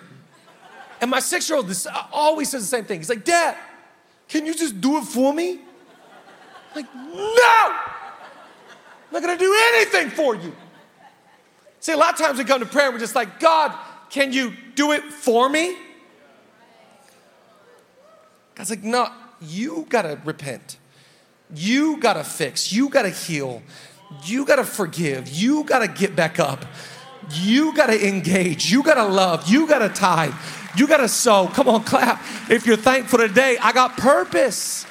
and 1.00 1.10
my 1.10 1.20
six-year-old 1.20 1.68
this, 1.68 1.86
uh, 1.86 2.06
always 2.12 2.48
says 2.48 2.62
the 2.62 2.68
same 2.68 2.84
thing. 2.86 3.00
He's 3.00 3.10
like, 3.10 3.24
Dad, 3.24 3.56
can 4.28 4.46
you 4.46 4.54
just 4.54 4.80
do 4.80 4.96
it 4.96 5.04
for 5.04 5.34
me? 5.34 5.60
I'm 6.74 6.76
like, 6.76 6.94
no. 6.94 7.76
Not 9.12 9.22
gonna 9.22 9.38
do 9.38 9.54
anything 9.74 10.10
for 10.10 10.34
you. 10.34 10.54
See, 11.80 11.92
a 11.92 11.96
lot 11.96 12.14
of 12.14 12.18
times 12.18 12.38
we 12.38 12.44
come 12.44 12.60
to 12.60 12.66
prayer 12.66 12.90
we're 12.90 12.98
just 12.98 13.14
like, 13.14 13.38
God, 13.38 13.72
can 14.10 14.32
you 14.32 14.52
do 14.74 14.92
it 14.92 15.02
for 15.04 15.48
me? 15.48 15.76
God's 18.54 18.70
like, 18.70 18.82
no, 18.82 19.08
you 19.40 19.86
gotta 19.88 20.18
repent. 20.24 20.78
You 21.54 21.98
gotta 21.98 22.24
fix. 22.24 22.72
You 22.72 22.88
gotta 22.88 23.10
heal. 23.10 23.62
You 24.24 24.44
gotta 24.44 24.64
forgive. 24.64 25.28
You 25.28 25.64
gotta 25.64 25.88
get 25.88 26.16
back 26.16 26.40
up. 26.40 26.64
You 27.32 27.74
gotta 27.74 28.06
engage. 28.06 28.70
You 28.70 28.82
gotta 28.82 29.04
love. 29.04 29.48
You 29.48 29.68
gotta 29.68 29.88
tithe. 29.88 30.34
You 30.76 30.86
gotta 30.86 31.08
sow. 31.08 31.48
Come 31.48 31.68
on, 31.68 31.84
clap. 31.84 32.22
If 32.50 32.66
you're 32.66 32.76
thankful 32.76 33.18
today, 33.18 33.58
I 33.60 33.72
got 33.72 33.96
purpose. 33.96 34.86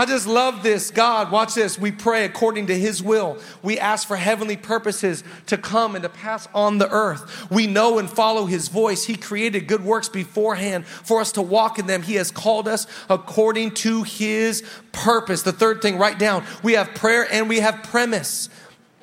I 0.00 0.06
just 0.06 0.26
love 0.26 0.62
this. 0.62 0.90
God, 0.90 1.30
watch 1.30 1.52
this. 1.52 1.78
We 1.78 1.92
pray 1.92 2.24
according 2.24 2.68
to 2.68 2.78
His 2.78 3.02
will. 3.02 3.36
We 3.62 3.78
ask 3.78 4.08
for 4.08 4.16
heavenly 4.16 4.56
purposes 4.56 5.22
to 5.44 5.58
come 5.58 5.94
and 5.94 6.02
to 6.04 6.08
pass 6.08 6.48
on 6.54 6.78
the 6.78 6.88
earth. 6.90 7.50
We 7.50 7.66
know 7.66 7.98
and 7.98 8.08
follow 8.08 8.46
His 8.46 8.68
voice. 8.68 9.04
He 9.04 9.14
created 9.14 9.66
good 9.66 9.84
works 9.84 10.08
beforehand 10.08 10.86
for 10.86 11.20
us 11.20 11.32
to 11.32 11.42
walk 11.42 11.78
in 11.78 11.86
them. 11.86 12.00
He 12.00 12.14
has 12.14 12.30
called 12.30 12.66
us 12.66 12.86
according 13.10 13.72
to 13.72 14.02
His 14.02 14.64
purpose. 14.92 15.42
The 15.42 15.52
third 15.52 15.82
thing, 15.82 15.98
write 15.98 16.18
down 16.18 16.46
we 16.62 16.72
have 16.72 16.94
prayer 16.94 17.30
and 17.30 17.46
we 17.46 17.60
have 17.60 17.82
premise. 17.82 18.48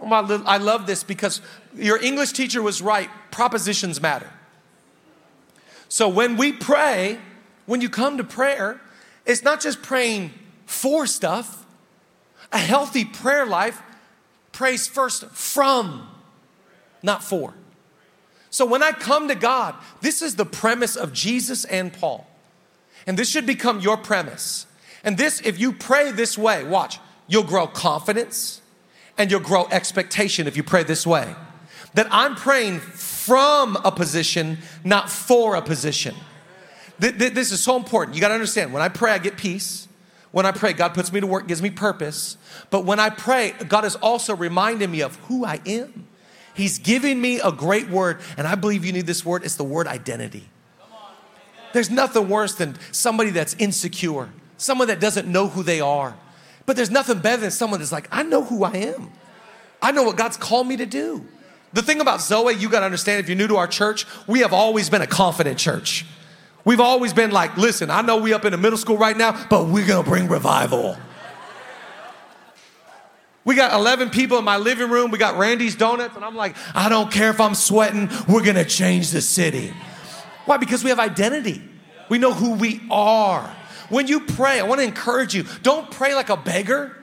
Oh, 0.02 0.08
I 0.48 0.58
love 0.58 0.88
this 0.88 1.04
because 1.04 1.42
your 1.76 2.02
English 2.04 2.32
teacher 2.32 2.64
was 2.64 2.82
right. 2.82 3.12
propositions 3.30 4.02
matter. 4.02 4.32
So 5.90 6.10
when 6.10 6.38
we 6.38 6.54
pray, 6.54 7.20
when 7.68 7.82
you 7.82 7.90
come 7.90 8.18
to 8.18 8.24
prayer, 8.24 8.82
it's 9.28 9.44
not 9.44 9.62
just 9.62 9.84
praying 9.84 10.34
for 10.68 11.08
stuff. 11.08 11.66
A 12.52 12.60
healthy 12.60 13.04
prayer 13.04 13.48
life 13.48 13.82
prays 14.52 14.88
first 14.88 15.26
from, 15.32 16.08
not 17.02 17.24
for. 17.24 17.56
So 18.50 18.66
when 18.66 18.82
I 18.84 18.92
come 18.92 19.28
to 19.28 19.36
God, 19.36 19.76
this 20.02 20.22
is 20.22 20.36
the 20.36 20.46
premise 20.46 20.96
of 20.96 21.12
Jesus 21.12 21.66
and 21.66 21.92
Paul. 21.92 22.28
And 23.06 23.18
this 23.18 23.30
should 23.30 23.46
become 23.46 23.80
your 23.80 23.98
premise. 23.98 24.66
And 25.04 25.18
this, 25.18 25.42
if 25.42 25.60
you 25.60 25.74
pray 25.74 26.12
this 26.12 26.38
way, 26.38 26.64
watch, 26.64 27.00
you'll 27.28 27.44
grow 27.44 27.68
confidence 27.68 28.62
and 29.18 29.30
you'll 29.30 29.40
grow 29.42 29.68
expectation 29.72 30.48
if 30.48 30.56
you 30.56 30.64
pray 30.64 30.84
this 30.84 31.06
way. 31.06 31.36
That 31.94 32.08
I'm 32.12 32.36
praying 32.36 32.80
from 32.80 33.76
a 33.84 33.92
position, 33.92 34.60
not 34.84 35.10
for 35.10 35.56
a 35.56 35.62
position. 35.62 36.16
This 37.00 37.52
is 37.52 37.64
so 37.64 37.76
important. 37.78 38.16
You 38.16 38.22
got 38.22 38.30
to 38.30 38.34
understand 38.34 38.74
when 38.74 38.82
I 38.82 38.90
pray, 38.90 39.12
I 39.12 39.18
get 39.18 39.38
peace. 39.38 39.88
When 40.38 40.46
I 40.46 40.52
pray, 40.52 40.74
God 40.74 40.94
puts 40.94 41.12
me 41.12 41.20
to 41.20 41.26
work, 41.26 41.48
gives 41.48 41.64
me 41.64 41.72
purpose. 41.72 42.38
But 42.70 42.86
when 42.86 43.00
I 43.00 43.10
pray, 43.10 43.56
God 43.68 43.86
is 43.86 43.96
also 43.96 44.36
reminding 44.36 44.92
me 44.92 45.02
of 45.02 45.16
who 45.22 45.44
I 45.44 45.60
am. 45.66 46.06
He's 46.54 46.78
giving 46.78 47.20
me 47.20 47.40
a 47.40 47.52
great 47.52 47.90
word, 47.90 48.20
and 48.38 48.46
I 48.46 48.54
believe 48.54 48.86
you 48.86 48.94
need 48.94 49.08
this 49.08 49.26
word. 49.26 49.44
It's 49.44 49.56
the 49.56 49.64
word 49.64 49.88
identity. 49.88 50.48
There's 51.74 51.90
nothing 51.90 52.30
worse 52.30 52.54
than 52.54 52.78
somebody 52.92 53.32
that's 53.32 53.56
insecure, 53.56 54.30
someone 54.58 54.90
that 54.90 55.00
doesn't 55.00 55.28
know 55.28 55.48
who 55.48 55.64
they 55.64 55.82
are. 55.82 56.16
But 56.68 56.76
there's 56.76 56.92
nothing 56.92 57.18
better 57.18 57.42
than 57.42 57.50
someone 57.50 57.80
that's 57.80 57.92
like, 57.92 58.08
I 58.12 58.22
know 58.22 58.44
who 58.44 58.64
I 58.64 58.74
am. 58.74 59.10
I 59.82 59.92
know 59.92 60.04
what 60.04 60.18
God's 60.18 60.38
called 60.38 60.68
me 60.68 60.78
to 60.78 60.86
do. 60.86 61.26
The 61.74 61.82
thing 61.82 62.00
about 62.00 62.22
Zoe, 62.22 62.54
you 62.54 62.70
got 62.70 62.82
to 62.82 62.86
understand 62.86 63.22
if 63.22 63.28
you're 63.28 63.40
new 63.40 63.48
to 63.48 63.58
our 63.58 63.66
church, 63.66 64.06
we 64.28 64.42
have 64.42 64.54
always 64.54 64.88
been 64.88 65.02
a 65.02 65.08
confident 65.08 65.58
church. 65.58 66.06
We've 66.68 66.82
always 66.82 67.14
been 67.14 67.32
like, 67.32 67.56
listen, 67.56 67.90
I 67.90 68.02
know 68.02 68.18
we 68.18 68.34
up 68.34 68.44
in 68.44 68.52
the 68.52 68.58
middle 68.58 68.78
school 68.78 68.98
right 68.98 69.16
now, 69.16 69.48
but 69.50 69.70
we're 69.70 69.88
gonna 69.88 70.04
bring 70.04 70.28
revival. 70.28 70.98
We 73.46 73.56
got 73.56 73.74
11 73.74 74.10
people 74.10 74.38
in 74.38 74.44
my 74.44 74.58
living 74.58 74.90
room. 74.90 75.10
We 75.10 75.18
got 75.18 75.38
Randy's 75.38 75.78
Donuts, 75.78 76.18
and 76.18 76.26
I'm 76.26 76.36
like, 76.36 76.58
I 76.76 76.90
don't 76.90 77.10
care 77.10 77.30
if 77.30 77.40
I'm 77.40 77.56
sweating, 77.56 78.10
we're 78.28 78.44
gonna 78.44 78.66
change 78.66 79.12
the 79.12 79.22
city. 79.22 79.74
Why? 80.44 80.58
Because 80.58 80.84
we 80.84 80.90
have 80.90 81.00
identity. 81.00 81.62
We 82.10 82.18
know 82.18 82.34
who 82.34 82.56
we 82.56 82.82
are. 82.92 83.56
When 83.88 84.08
you 84.08 84.20
pray, 84.20 84.60
I 84.60 84.64
wanna 84.64 84.82
encourage 84.82 85.34
you 85.34 85.46
don't 85.64 85.90
pray 85.90 86.16
like 86.16 86.28
a 86.28 86.36
beggar. 86.36 86.98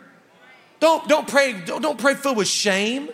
Don't, 0.79 1.09
don't 1.09 1.27
pray, 1.27 1.59
don't, 1.65 1.81
don't 1.81 1.99
pray 1.99 2.17
filled 2.17 2.37
with 2.37 2.49
shame. 2.49 3.09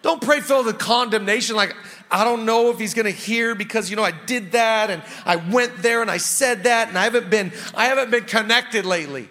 Don't 0.00 0.22
pray 0.22 0.40
filled 0.40 0.64
with 0.64 0.78
condemnation, 0.78 1.56
like, 1.56 1.76
I 2.10 2.24
don't 2.24 2.44
know 2.44 2.70
if 2.70 2.78
he's 2.78 2.94
gonna 2.94 3.10
hear 3.10 3.54
because 3.54 3.88
you 3.88 3.96
know 3.96 4.02
I 4.02 4.10
did 4.10 4.52
that 4.52 4.90
and 4.90 5.02
I 5.24 5.36
went 5.36 5.78
there 5.78 6.02
and 6.02 6.10
I 6.10 6.16
said 6.16 6.64
that 6.64 6.88
and 6.88 6.98
I 6.98 7.04
haven't 7.04 7.30
been 7.30 7.52
I 7.74 7.86
haven't 7.86 8.10
been 8.10 8.24
connected 8.24 8.84
lately. 8.84 9.28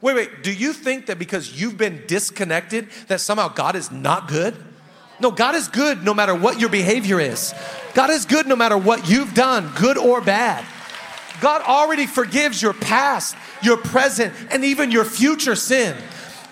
Wait, 0.00 0.14
wait, 0.14 0.42
do 0.42 0.52
you 0.52 0.72
think 0.72 1.06
that 1.06 1.18
because 1.18 1.60
you've 1.60 1.76
been 1.76 2.04
disconnected 2.06 2.88
that 3.08 3.20
somehow 3.20 3.48
God 3.48 3.74
is 3.74 3.90
not 3.90 4.28
good? 4.28 4.56
No, 5.20 5.32
God 5.32 5.56
is 5.56 5.66
good 5.66 6.04
no 6.04 6.14
matter 6.14 6.34
what 6.34 6.60
your 6.60 6.68
behavior 6.68 7.18
is. 7.18 7.52
God 7.94 8.10
is 8.10 8.24
good 8.24 8.46
no 8.46 8.54
matter 8.54 8.78
what 8.78 9.08
you've 9.08 9.34
done, 9.34 9.72
good 9.76 9.98
or 9.98 10.20
bad. 10.20 10.64
God 11.40 11.62
already 11.62 12.06
forgives 12.06 12.62
your 12.62 12.72
past, 12.72 13.36
your 13.62 13.76
present, 13.76 14.32
and 14.50 14.64
even 14.64 14.90
your 14.90 15.04
future 15.04 15.56
sin. 15.56 15.96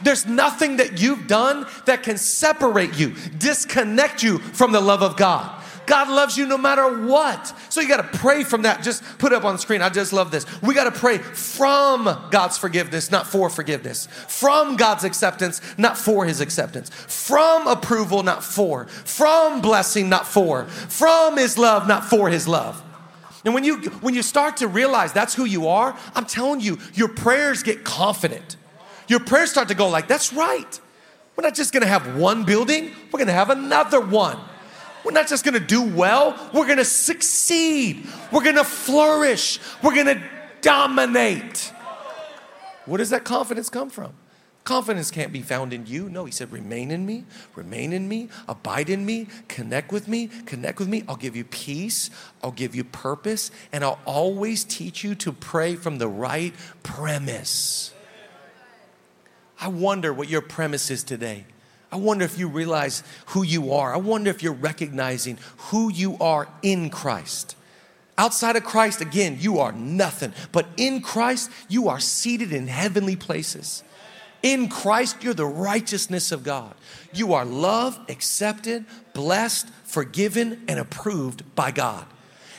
There's 0.02 0.26
nothing 0.26 0.76
that 0.76 1.00
you've 1.00 1.26
done 1.26 1.66
that 1.86 2.02
can 2.02 2.18
separate 2.18 2.98
you, 2.98 3.14
disconnect 3.38 4.22
you 4.22 4.38
from 4.38 4.72
the 4.72 4.80
love 4.80 5.02
of 5.02 5.16
God. 5.16 5.62
God 5.87 6.09
loves 6.09 6.37
you 6.37 6.46
no 6.46 6.59
matter 6.59 7.07
what. 7.07 7.53
So 7.68 7.81
you 7.81 7.88
got 7.88 8.12
to 8.12 8.18
pray 8.18 8.44
from 8.44 8.62
that. 8.62 8.83
Just 8.83 9.03
put 9.18 9.33
it 9.33 9.37
up 9.37 9.44
on 9.44 9.55
the 9.55 9.59
screen. 9.59 9.83
I 9.83 9.88
just 9.88 10.12
love 10.12 10.31
this. 10.31 10.44
We 10.61 10.75
got 10.75 10.92
to 10.92 10.99
pray 10.99 11.18
from 11.18 12.05
God's 12.31 12.59
forgiveness, 12.59 13.11
not 13.11 13.27
for 13.27 13.49
forgiveness. 13.49 14.07
From 14.29 14.77
God's 14.77 15.05
acceptance, 15.05 15.61
not 15.79 15.96
for 15.96 16.25
his 16.25 16.40
acceptance. 16.40 16.90
From 16.90 17.66
approval, 17.66 18.22
not 18.22 18.42
for. 18.42 18.87
From 18.87 19.61
blessing, 19.61 20.09
not 20.09 20.27
for. 20.27 20.64
From 20.64 21.37
his 21.37 21.57
love, 21.57 21.87
not 21.87 22.05
for 22.05 22.29
his 22.29 22.49
love. 22.49 22.83
And 23.44 23.55
when 23.55 23.62
you 23.62 23.77
when 24.01 24.14
you 24.14 24.22
start 24.22 24.57
to 24.57 24.66
realize 24.66 25.12
that's 25.12 25.35
who 25.35 25.44
you 25.44 25.68
are, 25.68 25.96
I'm 26.16 26.27
telling 26.27 26.61
you, 26.61 26.79
your 26.94 27.09
prayers 27.09 27.62
get 27.62 27.85
confident. 27.85 28.57
Your 29.07 29.20
prayers 29.20 29.53
start 29.53 29.68
to 29.68 29.75
go 29.75 29.88
like, 29.88 30.09
that's 30.09 30.33
right. 30.33 30.81
We're 31.37 31.44
not 31.44 31.55
just 31.55 31.72
gonna 31.72 31.87
have 31.87 32.16
one 32.16 32.44
building, 32.44 32.90
we're 33.12 33.20
gonna 33.20 33.33
have 33.33 33.51
another 33.51 34.01
one. 34.01 34.38
We're 35.07 35.12
not 35.12 35.29
just 35.29 35.45
gonna 35.45 35.61
do 35.61 35.83
well, 35.83 36.37
we're 36.53 36.66
gonna 36.66 36.85
succeed. 36.85 38.09
We're 38.33 38.42
gonna 38.42 38.64
flourish. 38.64 39.61
We're 39.81 39.95
gonna 39.95 40.21
dominate. 40.62 41.73
Where 42.87 42.99
does 42.99 43.11
that 43.11 43.23
confidence 43.23 43.69
come 43.69 43.88
from? 43.88 44.14
Confidence 44.64 45.12
can't 45.12 45.33
be 45.33 45.42
found 45.42 45.73
in 45.73 45.87
you. 45.87 46.11
No, 46.11 46.25
he 46.25 46.33
said, 46.33 46.51
remain 46.51 46.90
in 46.90 47.07
me, 47.07 47.25
remain 47.55 47.92
in 47.92 48.09
me, 48.09 48.31
abide 48.49 48.90
in 48.90 49.07
me, 49.07 49.29
connect 49.47 49.92
with 49.92 50.09
me, 50.09 50.27
connect 50.45 50.81
with 50.81 50.88
me. 50.88 51.05
I'll 51.07 51.14
give 51.14 51.37
you 51.37 51.45
peace, 51.45 52.11
I'll 52.42 52.51
give 52.51 52.75
you 52.75 52.83
purpose, 52.83 53.53
and 53.71 53.85
I'll 53.85 54.01
always 54.07 54.64
teach 54.64 55.05
you 55.05 55.14
to 55.14 55.31
pray 55.33 55.77
from 55.77 55.99
the 55.99 56.09
right 56.09 56.53
premise. 56.83 57.95
I 59.61 59.69
wonder 59.69 60.12
what 60.12 60.29
your 60.29 60.42
premise 60.42 60.90
is 60.90 61.05
today. 61.05 61.45
I 61.92 61.96
wonder 61.96 62.25
if 62.25 62.38
you 62.38 62.49
realize 62.49 63.03
who 63.27 63.42
you 63.42 63.72
are. 63.72 63.94
I 63.94 63.99
wonder 63.99 64.31
if 64.31 64.42
you're 64.42 64.53
recognizing 64.53 65.38
who 65.57 65.90
you 65.90 66.16
are 66.20 66.49
in 66.62 66.90
Christ. 66.90 67.57
Outside 68.18 68.57
of 68.57 68.64
Christ, 68.64 69.01
again, 69.01 69.37
you 69.40 69.59
are 69.59 69.72
nothing. 69.72 70.33
But 70.51 70.66
in 70.77 71.03
Christ, 71.03 71.51
you 71.68 71.88
are 71.88 72.01
seated 72.01 72.53
in 72.53 72.66
heavenly 72.66 73.14
places. 73.14 73.83
In 74.42 74.68
Christ, 74.68 75.22
you're 75.22 75.35
the 75.35 75.44
righteousness 75.44 76.33
of 76.33 76.42
God. 76.42 76.75
You 77.12 77.35
are 77.35 77.44
loved, 77.44 78.11
accepted, 78.11 78.85
blessed, 79.12 79.68
forgiven, 79.85 80.64
and 80.68 80.79
approved 80.79 81.55
by 81.55 81.70
God. 81.70 82.07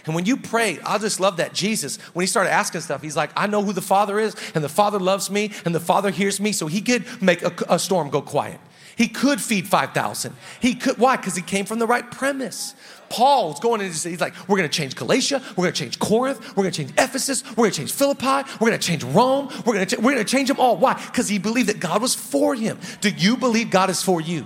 And 0.08 0.16
when 0.16 0.26
you 0.26 0.38
pray, 0.38 0.80
I 0.86 0.98
just 0.98 1.20
love 1.20 1.38
that 1.38 1.54
Jesus, 1.54 1.98
when 2.14 2.24
he 2.24 2.28
started 2.28 2.52
asking 2.52 2.82
stuff, 2.82 3.02
he's 3.02 3.16
like, 3.16 3.32
I 3.36 3.48
know 3.48 3.62
who 3.62 3.74
the 3.74 3.82
Father 3.82 4.20
is, 4.20 4.36
and 4.56 4.64
the 4.64 4.70
Father 4.70 5.00
loves 5.00 5.30
me, 5.30 5.52
and 5.66 5.76
the 5.76 5.80
Father 5.80 6.10
hears 6.10 6.40
me, 6.40 6.52
so 6.52 6.68
he 6.68 6.82
could 6.82 7.06
make 7.22 7.42
a, 7.44 7.54
a 7.70 7.78
storm 7.78 8.10
go 8.10 8.22
quiet. 8.22 8.60
He 8.98 9.08
could 9.08 9.40
feed 9.40 9.68
5,000. 9.68 10.36
He 10.60 10.74
could, 10.74 10.98
why? 10.98 11.18
Because 11.18 11.36
he 11.36 11.44
came 11.44 11.66
from 11.66 11.78
the 11.78 11.86
right 11.86 12.10
premise. 12.10 12.74
Paul's 13.10 13.60
going 13.60 13.80
and 13.80 13.94
he's 13.94 14.20
like, 14.20 14.34
we're 14.50 14.58
going 14.58 14.68
to 14.68 14.76
change 14.76 14.96
Galatia, 14.96 15.42
we're 15.56 15.64
going 15.64 15.74
to 15.74 15.80
change 15.80 16.00
Corinth, 16.00 16.40
we're 16.58 16.64
going 16.64 16.74
to 16.74 16.84
change 16.84 16.92
Ephesus, 16.98 17.44
we're 17.52 17.64
going 17.64 17.72
to 17.72 17.78
change 17.78 17.94
Philippi, 17.94 18.50
we're 18.60 18.68
going 18.68 18.80
to 18.80 18.86
change 18.86 19.04
Rome, 19.04 19.50
we're 19.66 19.76
going 19.76 19.86
to, 19.86 19.98
we're 19.98 20.14
going 20.14 20.18
to 20.18 20.30
change 20.30 20.50
them 20.50 20.60
all. 20.60 20.76
Why? 20.78 20.94
Because 20.94 21.30
he 21.30 21.38
believed 21.38 21.70
that 21.70 21.80
God 21.80 22.02
was 22.02 22.16
for 22.16 22.56
him. 22.56 22.80
Do 23.00 23.10
you 23.10 23.38
believe 23.38 23.70
God 23.70 23.90
is 23.90 24.04
for 24.04 24.20
you? 24.20 24.46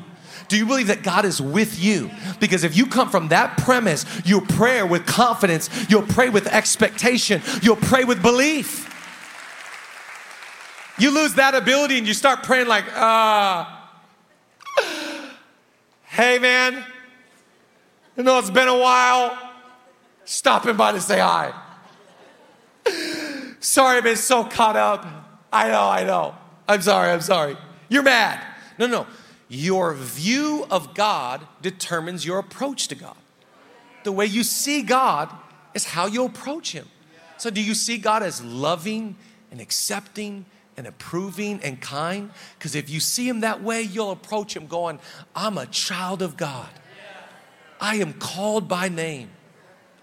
Do 0.52 0.58
you 0.58 0.66
believe 0.66 0.88
that 0.88 1.02
God 1.02 1.24
is 1.24 1.42
with 1.42 1.82
you? 1.82 2.12
Because 2.42 2.66
if 2.66 2.76
you 2.76 2.86
come 2.86 3.10
from 3.10 3.30
that 3.30 3.58
premise, 3.60 4.06
you'll 4.26 4.42
pray 4.42 4.84
with 4.84 5.06
confidence, 5.06 5.70
you'll 5.90 6.02
pray 6.02 6.28
with 6.28 6.46
expectation, 6.46 7.42
you'll 7.62 7.78
pray 7.78 8.04
with 8.04 8.22
belief. 8.22 8.86
You 10.98 11.12
lose 11.12 11.36
that 11.36 11.56
ability 11.56 11.98
and 12.00 12.06
you 12.06 12.14
start 12.14 12.44
praying 12.44 12.68
like, 12.68 12.84
uh, 12.94 13.64
hey 16.08 16.38
man, 16.38 16.84
you 18.18 18.24
know 18.24 18.38
it's 18.38 18.50
been 18.50 18.68
a 18.68 18.78
while. 18.78 19.38
Stopping 20.26 20.76
by 20.76 20.92
to 20.92 21.00
say 21.00 21.20
hi. 21.20 21.54
sorry, 23.62 24.00
I've 24.00 24.04
been 24.04 24.18
so 24.18 24.44
caught 24.44 24.76
up. 24.76 25.08
I 25.54 25.70
know, 25.70 25.88
I 25.88 26.04
know. 26.04 26.36
I'm 26.68 26.82
sorry, 26.82 27.12
I'm 27.12 27.22
sorry. 27.22 27.56
You're 27.88 28.04
mad. 28.04 28.46
No, 28.78 28.88
no. 28.88 29.08
Your 29.54 29.94
view 29.94 30.66
of 30.72 30.94
God 30.94 31.46
determines 31.62 32.26
your 32.26 32.40
approach 32.40 32.88
to 32.88 32.96
God. 32.96 33.18
The 34.06 34.12
way 34.14 34.26
you 34.26 34.44
see 34.46 34.82
God 34.82 35.30
is 35.74 35.84
how 35.84 36.06
you 36.06 36.24
approach 36.24 36.72
Him. 36.72 36.88
So, 37.36 37.50
do 37.50 37.62
you 37.62 37.74
see 37.74 37.98
God 37.98 38.24
as 38.24 38.42
loving 38.42 39.18
and 39.52 39.60
accepting 39.60 40.46
and 40.78 40.88
approving 40.88 41.60
and 41.64 41.82
kind? 41.82 42.32
Because 42.58 42.76
if 42.76 42.90
you 42.90 43.02
see 43.02 43.28
Him 43.28 43.42
that 43.42 43.62
way, 43.62 43.82
you'll 43.82 44.12
approach 44.12 44.56
Him 44.56 44.68
going, 44.68 45.00
I'm 45.36 45.58
a 45.58 45.66
child 45.66 46.22
of 46.22 46.38
God. 46.38 46.70
I 47.82 47.98
am 47.98 48.14
called 48.14 48.70
by 48.70 48.88
name. 48.88 49.32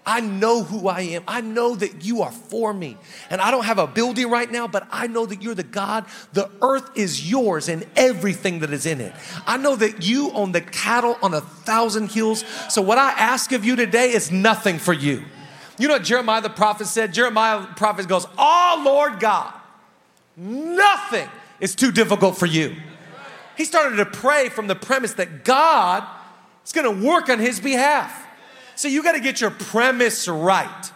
I 0.05 0.21
know 0.21 0.63
who 0.63 0.87
I 0.87 1.01
am. 1.01 1.23
I 1.27 1.41
know 1.41 1.75
that 1.75 2.03
you 2.03 2.21
are 2.21 2.31
for 2.31 2.73
me. 2.73 2.97
And 3.29 3.39
I 3.41 3.51
don't 3.51 3.65
have 3.65 3.77
a 3.77 3.85
building 3.85 4.29
right 4.29 4.49
now, 4.51 4.67
but 4.67 4.87
I 4.91 5.07
know 5.07 5.25
that 5.25 5.41
you're 5.41 5.55
the 5.55 5.63
God. 5.63 6.05
The 6.33 6.49
earth 6.61 6.89
is 6.95 7.29
yours 7.29 7.69
and 7.69 7.85
everything 7.95 8.59
that 8.59 8.73
is 8.73 8.85
in 8.85 9.01
it. 9.01 9.13
I 9.45 9.57
know 9.57 9.75
that 9.75 10.03
you 10.03 10.31
own 10.31 10.51
the 10.51 10.61
cattle 10.61 11.17
on 11.21 11.33
a 11.33 11.41
thousand 11.41 12.11
hills. 12.11 12.43
So 12.69 12.81
what 12.81 12.97
I 12.97 13.11
ask 13.11 13.51
of 13.51 13.63
you 13.63 13.75
today 13.75 14.11
is 14.11 14.31
nothing 14.31 14.79
for 14.79 14.93
you. 14.93 15.23
You 15.77 15.87
know 15.87 15.95
what 15.95 16.03
Jeremiah 16.03 16.41
the 16.41 16.49
prophet 16.49 16.87
said? 16.87 17.13
Jeremiah 17.13 17.61
the 17.61 17.67
prophet 17.75 18.07
goes, 18.07 18.25
Oh 18.37 18.81
Lord 18.85 19.19
God, 19.19 19.53
nothing 20.35 21.29
is 21.59 21.75
too 21.75 21.91
difficult 21.91 22.37
for 22.37 22.45
you. 22.45 22.75
He 23.55 23.65
started 23.65 23.97
to 23.97 24.05
pray 24.05 24.49
from 24.49 24.67
the 24.67 24.75
premise 24.75 25.13
that 25.13 25.43
God 25.43 26.03
is 26.65 26.71
going 26.71 26.99
to 26.99 27.05
work 27.05 27.29
on 27.29 27.39
his 27.39 27.59
behalf. 27.59 28.25
So 28.79 28.87
you 28.87 29.03
got 29.03 29.11
to 29.11 29.19
get 29.19 29.41
your 29.41 29.49
premise 29.49 30.25
right. 30.29 30.91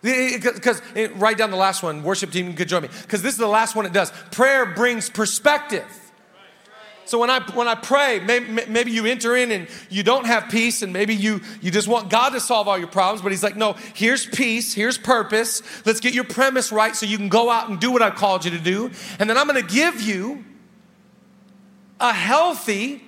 Because 0.00 0.80
write 1.16 1.36
down 1.36 1.50
the 1.50 1.56
last 1.58 1.82
one, 1.82 2.02
worship 2.02 2.30
team 2.30 2.54
could 2.54 2.66
join 2.66 2.80
me. 2.80 2.88
Because 3.02 3.20
this 3.20 3.34
is 3.34 3.38
the 3.38 3.46
last 3.46 3.76
one 3.76 3.84
it 3.84 3.92
does. 3.92 4.10
Prayer 4.30 4.64
brings 4.64 5.10
perspective. 5.10 5.84
So 7.04 7.18
when 7.18 7.28
I 7.28 7.40
when 7.52 7.68
I 7.68 7.74
pray, 7.74 8.20
maybe, 8.20 8.64
maybe 8.66 8.92
you 8.92 9.04
enter 9.04 9.36
in 9.36 9.50
and 9.50 9.68
you 9.90 10.02
don't 10.02 10.24
have 10.24 10.48
peace, 10.48 10.80
and 10.80 10.94
maybe 10.94 11.14
you 11.14 11.42
you 11.60 11.70
just 11.70 11.88
want 11.88 12.08
God 12.08 12.30
to 12.30 12.40
solve 12.40 12.68
all 12.68 12.78
your 12.78 12.88
problems. 12.88 13.20
But 13.20 13.32
He's 13.32 13.42
like, 13.42 13.56
no, 13.56 13.74
here's 13.92 14.24
peace, 14.24 14.72
here's 14.72 14.96
purpose. 14.96 15.62
Let's 15.84 16.00
get 16.00 16.14
your 16.14 16.24
premise 16.24 16.72
right 16.72 16.96
so 16.96 17.04
you 17.04 17.18
can 17.18 17.28
go 17.28 17.50
out 17.50 17.68
and 17.68 17.78
do 17.78 17.92
what 17.92 18.00
I've 18.00 18.14
called 18.14 18.46
you 18.46 18.52
to 18.52 18.58
do. 18.58 18.92
And 19.18 19.28
then 19.28 19.36
I'm 19.36 19.46
going 19.46 19.62
to 19.62 19.74
give 19.74 20.00
you 20.00 20.42
a 22.00 22.14
healthy 22.14 23.02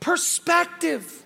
perspective. 0.00 1.23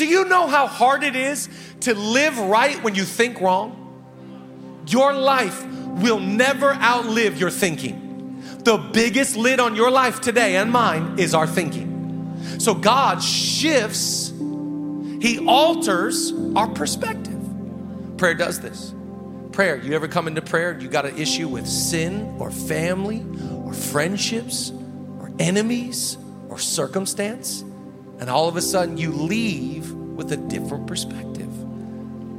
Do 0.00 0.06
you 0.06 0.24
know 0.24 0.46
how 0.46 0.66
hard 0.66 1.04
it 1.04 1.14
is 1.14 1.50
to 1.80 1.92
live 1.92 2.38
right 2.38 2.82
when 2.82 2.94
you 2.94 3.04
think 3.04 3.38
wrong? 3.38 4.82
Your 4.86 5.12
life 5.12 5.62
will 5.66 6.18
never 6.18 6.72
outlive 6.72 7.38
your 7.38 7.50
thinking. 7.50 8.42
The 8.64 8.78
biggest 8.78 9.36
lid 9.36 9.60
on 9.60 9.76
your 9.76 9.90
life 9.90 10.22
today 10.22 10.56
and 10.56 10.72
mine 10.72 11.18
is 11.18 11.34
our 11.34 11.46
thinking. 11.46 12.40
So 12.58 12.72
God 12.72 13.22
shifts, 13.22 14.30
He 14.30 15.38
alters 15.46 16.32
our 16.56 16.68
perspective. 16.68 17.38
Prayer 18.16 18.32
does 18.32 18.58
this. 18.58 18.94
Prayer, 19.52 19.76
you 19.76 19.92
ever 19.92 20.08
come 20.08 20.28
into 20.28 20.40
prayer, 20.40 20.80
you 20.80 20.88
got 20.88 21.04
an 21.04 21.18
issue 21.18 21.46
with 21.46 21.66
sin 21.66 22.36
or 22.38 22.50
family 22.50 23.22
or 23.52 23.74
friendships 23.74 24.72
or 25.18 25.30
enemies 25.38 26.16
or 26.48 26.58
circumstance, 26.58 27.64
and 28.20 28.28
all 28.28 28.48
of 28.48 28.56
a 28.56 28.62
sudden 28.62 28.98
you 28.98 29.10
leave 29.12 29.90
with 29.92 30.30
a 30.32 30.36
different 30.36 30.86
perspective. 30.86 31.50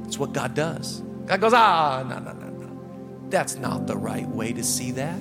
That's 0.03 0.19
what 0.19 0.31
God 0.33 0.53
does. 0.53 1.01
God 1.25 1.41
goes, 1.41 1.53
ah, 1.53 2.03
no, 2.07 2.19
no, 2.19 2.33
no, 2.33 2.47
no. 2.47 3.29
That's 3.29 3.55
not 3.55 3.87
the 3.87 3.97
right 3.97 4.27
way 4.27 4.53
to 4.53 4.63
see 4.63 4.91
that. 4.91 5.19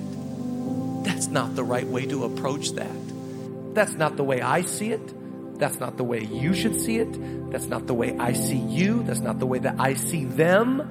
That's 1.03 1.27
not 1.27 1.55
the 1.55 1.63
right 1.63 1.87
way 1.87 2.05
to 2.05 2.25
approach 2.25 2.71
that. 2.73 3.73
That's 3.73 3.93
not 3.93 4.17
the 4.17 4.23
way 4.23 4.41
I 4.41 4.61
see 4.61 4.91
it. 4.91 5.57
That's 5.57 5.79
not 5.79 5.97
the 5.97 6.03
way 6.03 6.23
you 6.23 6.53
should 6.53 6.79
see 6.79 6.97
it. 6.97 7.51
That's 7.51 7.65
not 7.65 7.87
the 7.87 7.93
way 7.93 8.15
I 8.17 8.33
see 8.33 8.57
you. 8.57 9.03
That's 9.03 9.19
not 9.19 9.39
the 9.39 9.45
way 9.45 9.59
that 9.59 9.79
I 9.79 9.95
see 9.95 10.25
them. 10.25 10.81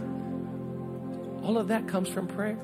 All 1.45 1.59
of 1.59 1.69
that 1.69 1.89
comes 1.89 2.09
from 2.09 2.27
prayer. 2.27 2.59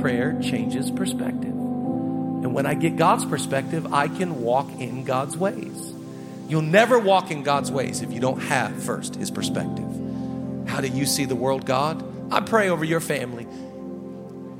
Prayer 0.00 0.38
changes 0.40 0.90
perspective. 0.90 1.50
And 1.50 2.54
when 2.54 2.66
I 2.66 2.74
get 2.74 2.96
God's 2.96 3.24
perspective, 3.24 3.92
I 3.92 4.08
can 4.08 4.42
walk 4.42 4.68
in 4.80 5.04
God's 5.04 5.36
ways. 5.36 5.91
You'll 6.52 6.60
never 6.60 6.98
walk 6.98 7.30
in 7.30 7.42
God's 7.42 7.72
ways 7.72 8.02
if 8.02 8.12
you 8.12 8.20
don't 8.20 8.38
have 8.38 8.74
first 8.82 9.14
His 9.14 9.30
perspective. 9.30 9.88
How 10.68 10.82
do 10.82 10.88
you 10.88 11.06
see 11.06 11.24
the 11.24 11.34
world, 11.34 11.64
God? 11.64 12.04
I 12.30 12.40
pray 12.40 12.68
over 12.68 12.84
your 12.84 13.00
family 13.00 13.46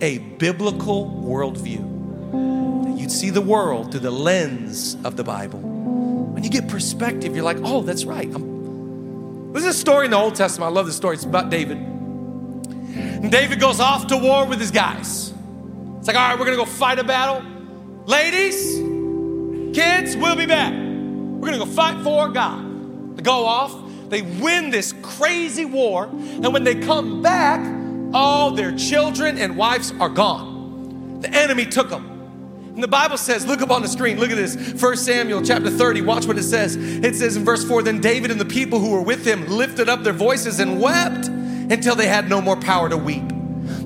a 0.00 0.16
biblical 0.16 1.04
worldview. 1.04 2.98
You'd 2.98 3.10
see 3.10 3.28
the 3.28 3.42
world 3.42 3.90
through 3.90 4.00
the 4.00 4.10
lens 4.10 4.96
of 5.04 5.18
the 5.18 5.22
Bible. 5.22 5.58
When 5.58 6.42
you 6.42 6.48
get 6.48 6.66
perspective, 6.66 7.36
you're 7.36 7.44
like, 7.44 7.58
oh, 7.62 7.82
that's 7.82 8.06
right. 8.06 8.34
I'm... 8.34 9.52
There's 9.52 9.66
a 9.66 9.74
story 9.74 10.06
in 10.06 10.12
the 10.12 10.16
Old 10.16 10.34
Testament. 10.34 10.72
I 10.72 10.74
love 10.74 10.86
this 10.86 10.96
story. 10.96 11.16
It's 11.16 11.26
about 11.26 11.50
David. 11.50 11.76
And 11.76 13.30
David 13.30 13.60
goes 13.60 13.80
off 13.80 14.06
to 14.06 14.16
war 14.16 14.46
with 14.46 14.60
his 14.60 14.70
guys. 14.70 15.34
It's 15.98 16.06
like, 16.06 16.16
all 16.16 16.26
right, 16.26 16.38
we're 16.38 16.46
going 16.46 16.56
to 16.56 16.64
go 16.64 16.70
fight 16.70 16.98
a 16.98 17.04
battle. 17.04 17.42
Ladies, 18.06 18.78
kids, 19.76 20.16
we'll 20.16 20.36
be 20.36 20.46
back. 20.46 20.91
We're 21.42 21.48
going 21.48 21.58
to 21.58 21.66
go 21.66 21.72
fight 21.72 22.04
for 22.04 22.28
God. 22.28 23.16
They 23.16 23.22
go 23.24 23.44
off. 23.44 23.76
They 24.10 24.22
win 24.22 24.70
this 24.70 24.94
crazy 25.02 25.64
war. 25.64 26.04
And 26.04 26.52
when 26.52 26.62
they 26.62 26.76
come 26.76 27.20
back, 27.20 27.58
all 28.14 28.52
their 28.52 28.70
children 28.76 29.36
and 29.38 29.56
wives 29.56 29.92
are 29.98 30.08
gone. 30.08 31.18
The 31.20 31.30
enemy 31.30 31.66
took 31.66 31.90
them. 31.90 32.08
And 32.74 32.80
the 32.80 32.86
Bible 32.86 33.16
says, 33.16 33.44
look 33.44 33.60
up 33.60 33.72
on 33.72 33.82
the 33.82 33.88
screen, 33.88 34.20
look 34.20 34.30
at 34.30 34.36
this. 34.36 34.80
1 34.80 34.96
Samuel 34.96 35.42
chapter 35.42 35.68
30, 35.68 36.02
watch 36.02 36.26
what 36.26 36.38
it 36.38 36.44
says. 36.44 36.76
It 36.76 37.16
says 37.16 37.36
in 37.36 37.44
verse 37.44 37.64
4 37.64 37.82
Then 37.82 38.00
David 38.00 38.30
and 38.30 38.40
the 38.40 38.44
people 38.44 38.78
who 38.78 38.92
were 38.92 39.02
with 39.02 39.26
him 39.26 39.44
lifted 39.48 39.88
up 39.88 40.04
their 40.04 40.12
voices 40.12 40.60
and 40.60 40.80
wept 40.80 41.26
until 41.26 41.96
they 41.96 42.06
had 42.06 42.28
no 42.28 42.40
more 42.40 42.54
power 42.56 42.88
to 42.88 42.96
weep. 42.96 43.31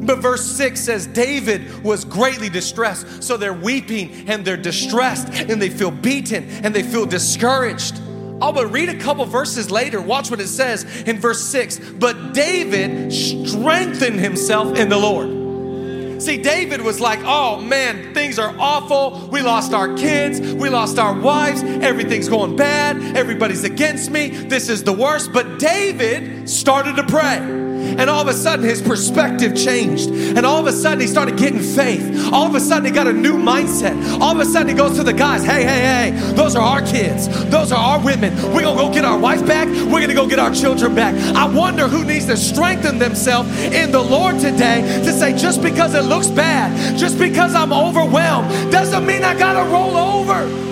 But 0.07 0.21
verse 0.21 0.45
6 0.45 0.81
says, 0.81 1.07
David 1.07 1.83
was 1.83 2.05
greatly 2.05 2.49
distressed. 2.49 3.23
So 3.23 3.37
they're 3.37 3.53
weeping 3.53 4.29
and 4.29 4.45
they're 4.45 4.57
distressed 4.57 5.29
and 5.29 5.61
they 5.61 5.69
feel 5.69 5.91
beaten 5.91 6.49
and 6.65 6.75
they 6.75 6.83
feel 6.83 7.07
discouraged. 7.07 8.01
Oh, 8.41 8.53
but 8.53 8.71
read 8.71 8.89
a 8.89 8.99
couple 8.99 9.25
verses 9.25 9.71
later. 9.71 10.01
Watch 10.01 10.31
what 10.31 10.41
it 10.41 10.49
says 10.49 10.85
in 11.03 11.19
verse 11.19 11.43
6. 11.45 11.79
But 11.99 12.35
David 12.35 13.13
strengthened 13.13 14.21
himself 14.21 14.77
in 14.77 14.89
the 14.89 14.99
Lord. 14.99 16.23
See, 16.23 16.39
David 16.39 16.81
was 16.81 16.99
like, 16.99 17.21
oh 17.25 17.61
man, 17.61 18.15
things 18.15 18.39
are 18.39 18.55
awful. 18.59 19.29
We 19.31 19.43
lost 19.43 19.75
our 19.75 19.95
kids, 19.97 20.41
we 20.41 20.71
lost 20.71 20.99
our 20.99 21.19
wives, 21.19 21.63
everything's 21.63 22.29
going 22.29 22.57
bad, 22.57 23.17
everybody's 23.17 23.65
against 23.65 24.11
me, 24.11 24.29
this 24.29 24.71
is 24.71 24.83
the 24.83 24.95
worst. 24.95 25.33
But 25.33 25.59
David 25.59 26.49
started 26.49 26.97
to 26.97 27.03
pray. 27.05 27.66
And 27.99 28.11
all 28.11 28.21
of 28.21 28.29
a 28.29 28.35
sudden, 28.35 28.65
his 28.65 28.83
perspective 28.83 29.57
changed. 29.57 30.11
And 30.11 30.45
all 30.45 30.61
of 30.61 30.67
a 30.67 30.73
sudden, 30.73 31.01
he 31.01 31.07
started 31.07 31.37
getting 31.37 31.61
faith. 31.61 32.33
All 32.33 32.47
of 32.47 32.55
a 32.55 32.61
sudden, 32.61 32.85
he 32.85 32.91
got 32.91 33.07
a 33.07 33.13
new 33.13 33.35
mindset. 33.35 34.21
All 34.21 34.33
of 34.33 34.41
a 34.41 34.45
sudden, 34.45 34.69
he 34.69 34.75
goes 34.75 34.97
to 34.97 35.03
the 35.03 35.13
guys 35.13 35.45
hey, 35.45 35.65
hey, 35.65 36.11
hey, 36.11 36.33
those 36.33 36.57
are 36.57 36.63
our 36.63 36.83
kids. 36.83 37.29
Those 37.51 37.73
are 37.73 37.79
our 37.79 38.05
women. 38.05 38.35
We're 38.53 38.63
going 38.63 38.77
to 38.77 38.83
go 38.83 38.93
get 38.93 39.05
our 39.05 39.19
wife 39.19 39.47
back. 39.47 39.69
We're 39.69 40.01
going 40.01 40.09
to 40.09 40.15
go 40.15 40.27
get 40.27 40.39
our 40.39 40.53
children 40.53 40.95
back. 40.95 41.15
I 41.35 41.47
wonder 41.47 41.89
who 41.89 42.05
needs 42.05 42.27
to 42.27 42.37
strengthen 42.37 42.99
themselves 42.99 43.49
in 43.59 43.91
the 43.93 44.03
Lord 44.03 44.39
today 44.39 44.83
to 45.05 45.13
say, 45.13 45.37
just 45.37 45.63
because 45.63 45.95
it 45.95 46.05
looks 46.05 46.29
bad, 46.29 46.99
just 46.99 47.19
because 47.19 47.55
I'm 47.55 47.73
overwhelmed, 47.73 48.73
doesn't 48.73 49.07
mean 49.07 49.23
I 49.25 49.39
got 49.39 49.63
to 49.63 49.71
roll 49.71 49.97
over. 49.97 50.67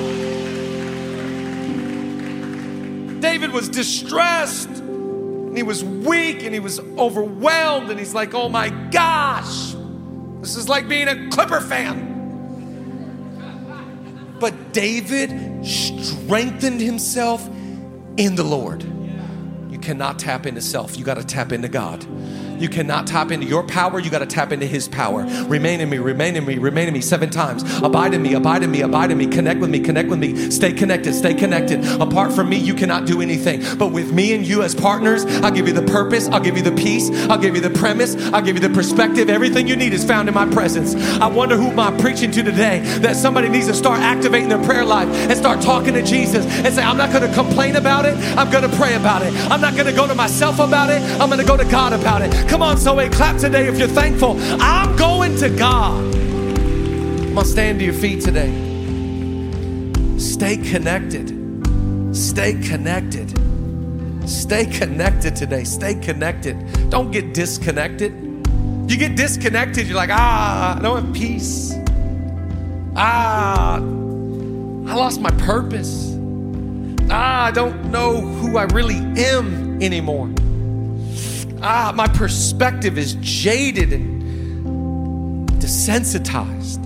David 3.20 3.52
was 3.52 3.68
distressed 3.68 4.83
and 5.54 5.58
he 5.60 5.62
was 5.62 5.84
weak 5.84 6.42
and 6.42 6.52
he 6.52 6.58
was 6.58 6.80
overwhelmed 6.98 7.88
and 7.88 7.96
he's 7.96 8.12
like, 8.12 8.34
oh 8.34 8.48
my 8.48 8.70
gosh, 8.90 9.76
this 10.40 10.56
is 10.56 10.68
like 10.68 10.88
being 10.88 11.06
a 11.06 11.28
Clipper 11.30 11.60
fan. 11.60 12.10
But 14.40 14.72
David 14.72 15.64
strengthened 15.64 16.80
himself 16.80 17.46
in 18.16 18.34
the 18.34 18.42
Lord. 18.42 18.82
You 19.70 19.78
cannot 19.78 20.18
tap 20.18 20.44
into 20.44 20.60
self, 20.60 20.98
you 20.98 21.04
got 21.04 21.18
to 21.18 21.24
tap 21.24 21.52
into 21.52 21.68
God. 21.68 22.04
You 22.58 22.68
cannot 22.68 23.06
tap 23.06 23.30
into 23.30 23.46
your 23.46 23.62
power, 23.62 23.98
you 23.98 24.10
got 24.10 24.20
to 24.20 24.26
tap 24.26 24.52
into 24.52 24.66
His 24.66 24.88
power. 24.88 25.24
Remain 25.46 25.80
in 25.80 25.90
me, 25.90 25.98
remain 25.98 26.36
in 26.36 26.44
me, 26.44 26.58
remain 26.58 26.88
in 26.88 26.94
me 26.94 27.00
seven 27.00 27.30
times. 27.30 27.62
Abide 27.82 28.14
in 28.14 28.22
me, 28.22 28.34
abide 28.34 28.62
in 28.62 28.70
me, 28.70 28.80
abide 28.82 29.10
in 29.10 29.18
me. 29.18 29.26
Connect 29.26 29.60
with 29.60 29.70
me, 29.70 29.80
connect 29.80 30.08
with 30.08 30.18
me. 30.18 30.50
Stay 30.50 30.72
connected, 30.72 31.14
stay 31.14 31.34
connected. 31.34 31.84
Apart 32.00 32.32
from 32.32 32.48
me, 32.48 32.56
you 32.56 32.74
cannot 32.74 33.06
do 33.06 33.20
anything. 33.20 33.62
But 33.78 33.88
with 33.88 34.12
me 34.12 34.34
and 34.34 34.46
you 34.46 34.62
as 34.62 34.74
partners, 34.74 35.24
I'll 35.42 35.50
give 35.50 35.66
you 35.66 35.74
the 35.74 35.82
purpose, 35.82 36.28
I'll 36.28 36.40
give 36.40 36.56
you 36.56 36.62
the 36.62 36.72
peace, 36.72 37.10
I'll 37.28 37.38
give 37.38 37.54
you 37.54 37.60
the 37.60 37.70
premise, 37.70 38.16
I'll 38.32 38.42
give 38.42 38.56
you 38.56 38.66
the 38.66 38.74
perspective. 38.74 39.28
Everything 39.28 39.66
you 39.66 39.76
need 39.76 39.92
is 39.92 40.04
found 40.04 40.28
in 40.28 40.34
my 40.34 40.46
presence. 40.46 40.94
I 41.20 41.26
wonder 41.26 41.56
who 41.56 41.70
I'm 41.80 41.96
preaching 41.98 42.30
to 42.32 42.42
today 42.42 42.80
that 43.00 43.16
somebody 43.16 43.48
needs 43.48 43.66
to 43.66 43.74
start 43.74 44.00
activating 44.00 44.48
their 44.48 44.62
prayer 44.64 44.84
life 44.84 45.08
and 45.08 45.36
start 45.36 45.60
talking 45.60 45.94
to 45.94 46.02
Jesus 46.02 46.46
and 46.46 46.74
say, 46.74 46.82
I'm 46.82 46.96
not 46.96 47.12
going 47.12 47.28
to 47.28 47.34
complain 47.34 47.76
about 47.76 48.06
it, 48.06 48.14
I'm 48.36 48.50
going 48.50 48.68
to 48.68 48.76
pray 48.76 48.94
about 48.94 49.22
it. 49.22 49.32
I'm 49.50 49.60
not 49.60 49.74
going 49.74 49.86
to 49.86 49.92
go 49.92 50.06
to 50.06 50.14
myself 50.14 50.58
about 50.58 50.90
it, 50.90 51.02
I'm 51.20 51.28
going 51.28 51.40
to 51.40 51.46
go 51.46 51.56
to 51.56 51.64
God 51.64 51.92
about 51.92 52.22
it. 52.22 52.32
Come 52.48 52.62
on, 52.62 52.76
Zoe, 52.76 53.08
clap 53.08 53.38
today 53.38 53.66
if 53.66 53.78
you're 53.78 53.88
thankful. 53.88 54.36
I'm 54.60 54.94
going 54.96 55.36
to 55.38 55.48
God. 55.48 56.14
Come 56.14 57.38
on, 57.38 57.44
stand 57.44 57.78
to 57.80 57.84
your 57.84 57.94
feet 57.94 58.20
today. 58.20 58.52
Stay 60.18 60.56
connected. 60.58 61.28
Stay 62.14 62.54
connected. 62.60 63.30
Stay 64.28 64.66
connected 64.66 65.34
today. 65.34 65.64
Stay 65.64 65.94
connected. 65.94 66.90
Don't 66.90 67.10
get 67.10 67.34
disconnected. 67.34 68.12
You 68.88 68.96
get 68.96 69.16
disconnected, 69.16 69.86
you're 69.86 69.96
like, 69.96 70.10
ah, 70.12 70.78
I 70.78 70.82
don't 70.82 71.04
have 71.04 71.14
peace. 71.14 71.72
Ah, 72.94 73.76
I 73.76 74.94
lost 74.94 75.20
my 75.20 75.30
purpose. 75.32 76.14
Ah, 77.10 77.46
I 77.46 77.50
don't 77.50 77.90
know 77.90 78.20
who 78.20 78.58
I 78.58 78.64
really 78.64 78.98
am 79.16 79.82
anymore 79.82 80.28
ah, 81.64 81.92
my 81.94 82.06
perspective 82.06 82.98
is 82.98 83.14
jaded 83.20 83.92
and 83.92 85.48
desensitized. 85.60 86.82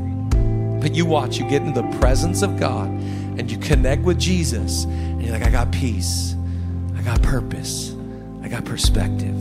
But 0.80 0.94
you 0.94 1.04
watch, 1.04 1.36
you 1.36 1.48
get 1.48 1.62
in 1.62 1.74
the 1.74 1.82
presence 1.98 2.42
of 2.42 2.58
God 2.58 2.88
and 2.88 3.50
you 3.50 3.58
connect 3.58 4.02
with 4.02 4.18
Jesus, 4.18 4.84
and 4.84 5.22
you're 5.22 5.32
like, 5.32 5.42
I 5.42 5.50
got 5.50 5.70
peace, 5.72 6.34
I 6.96 7.02
got 7.02 7.20
purpose, 7.22 7.94
I 8.42 8.48
got 8.48 8.64
perspective, 8.64 9.36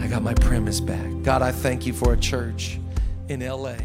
I 0.00 0.06
got 0.06 0.22
my 0.22 0.34
premise 0.34 0.80
back. 0.80 1.08
God, 1.22 1.42
I 1.42 1.52
thank 1.52 1.86
you 1.86 1.92
for 1.92 2.12
a 2.12 2.16
church 2.16 2.80
in 3.28 3.40
LA 3.40 3.76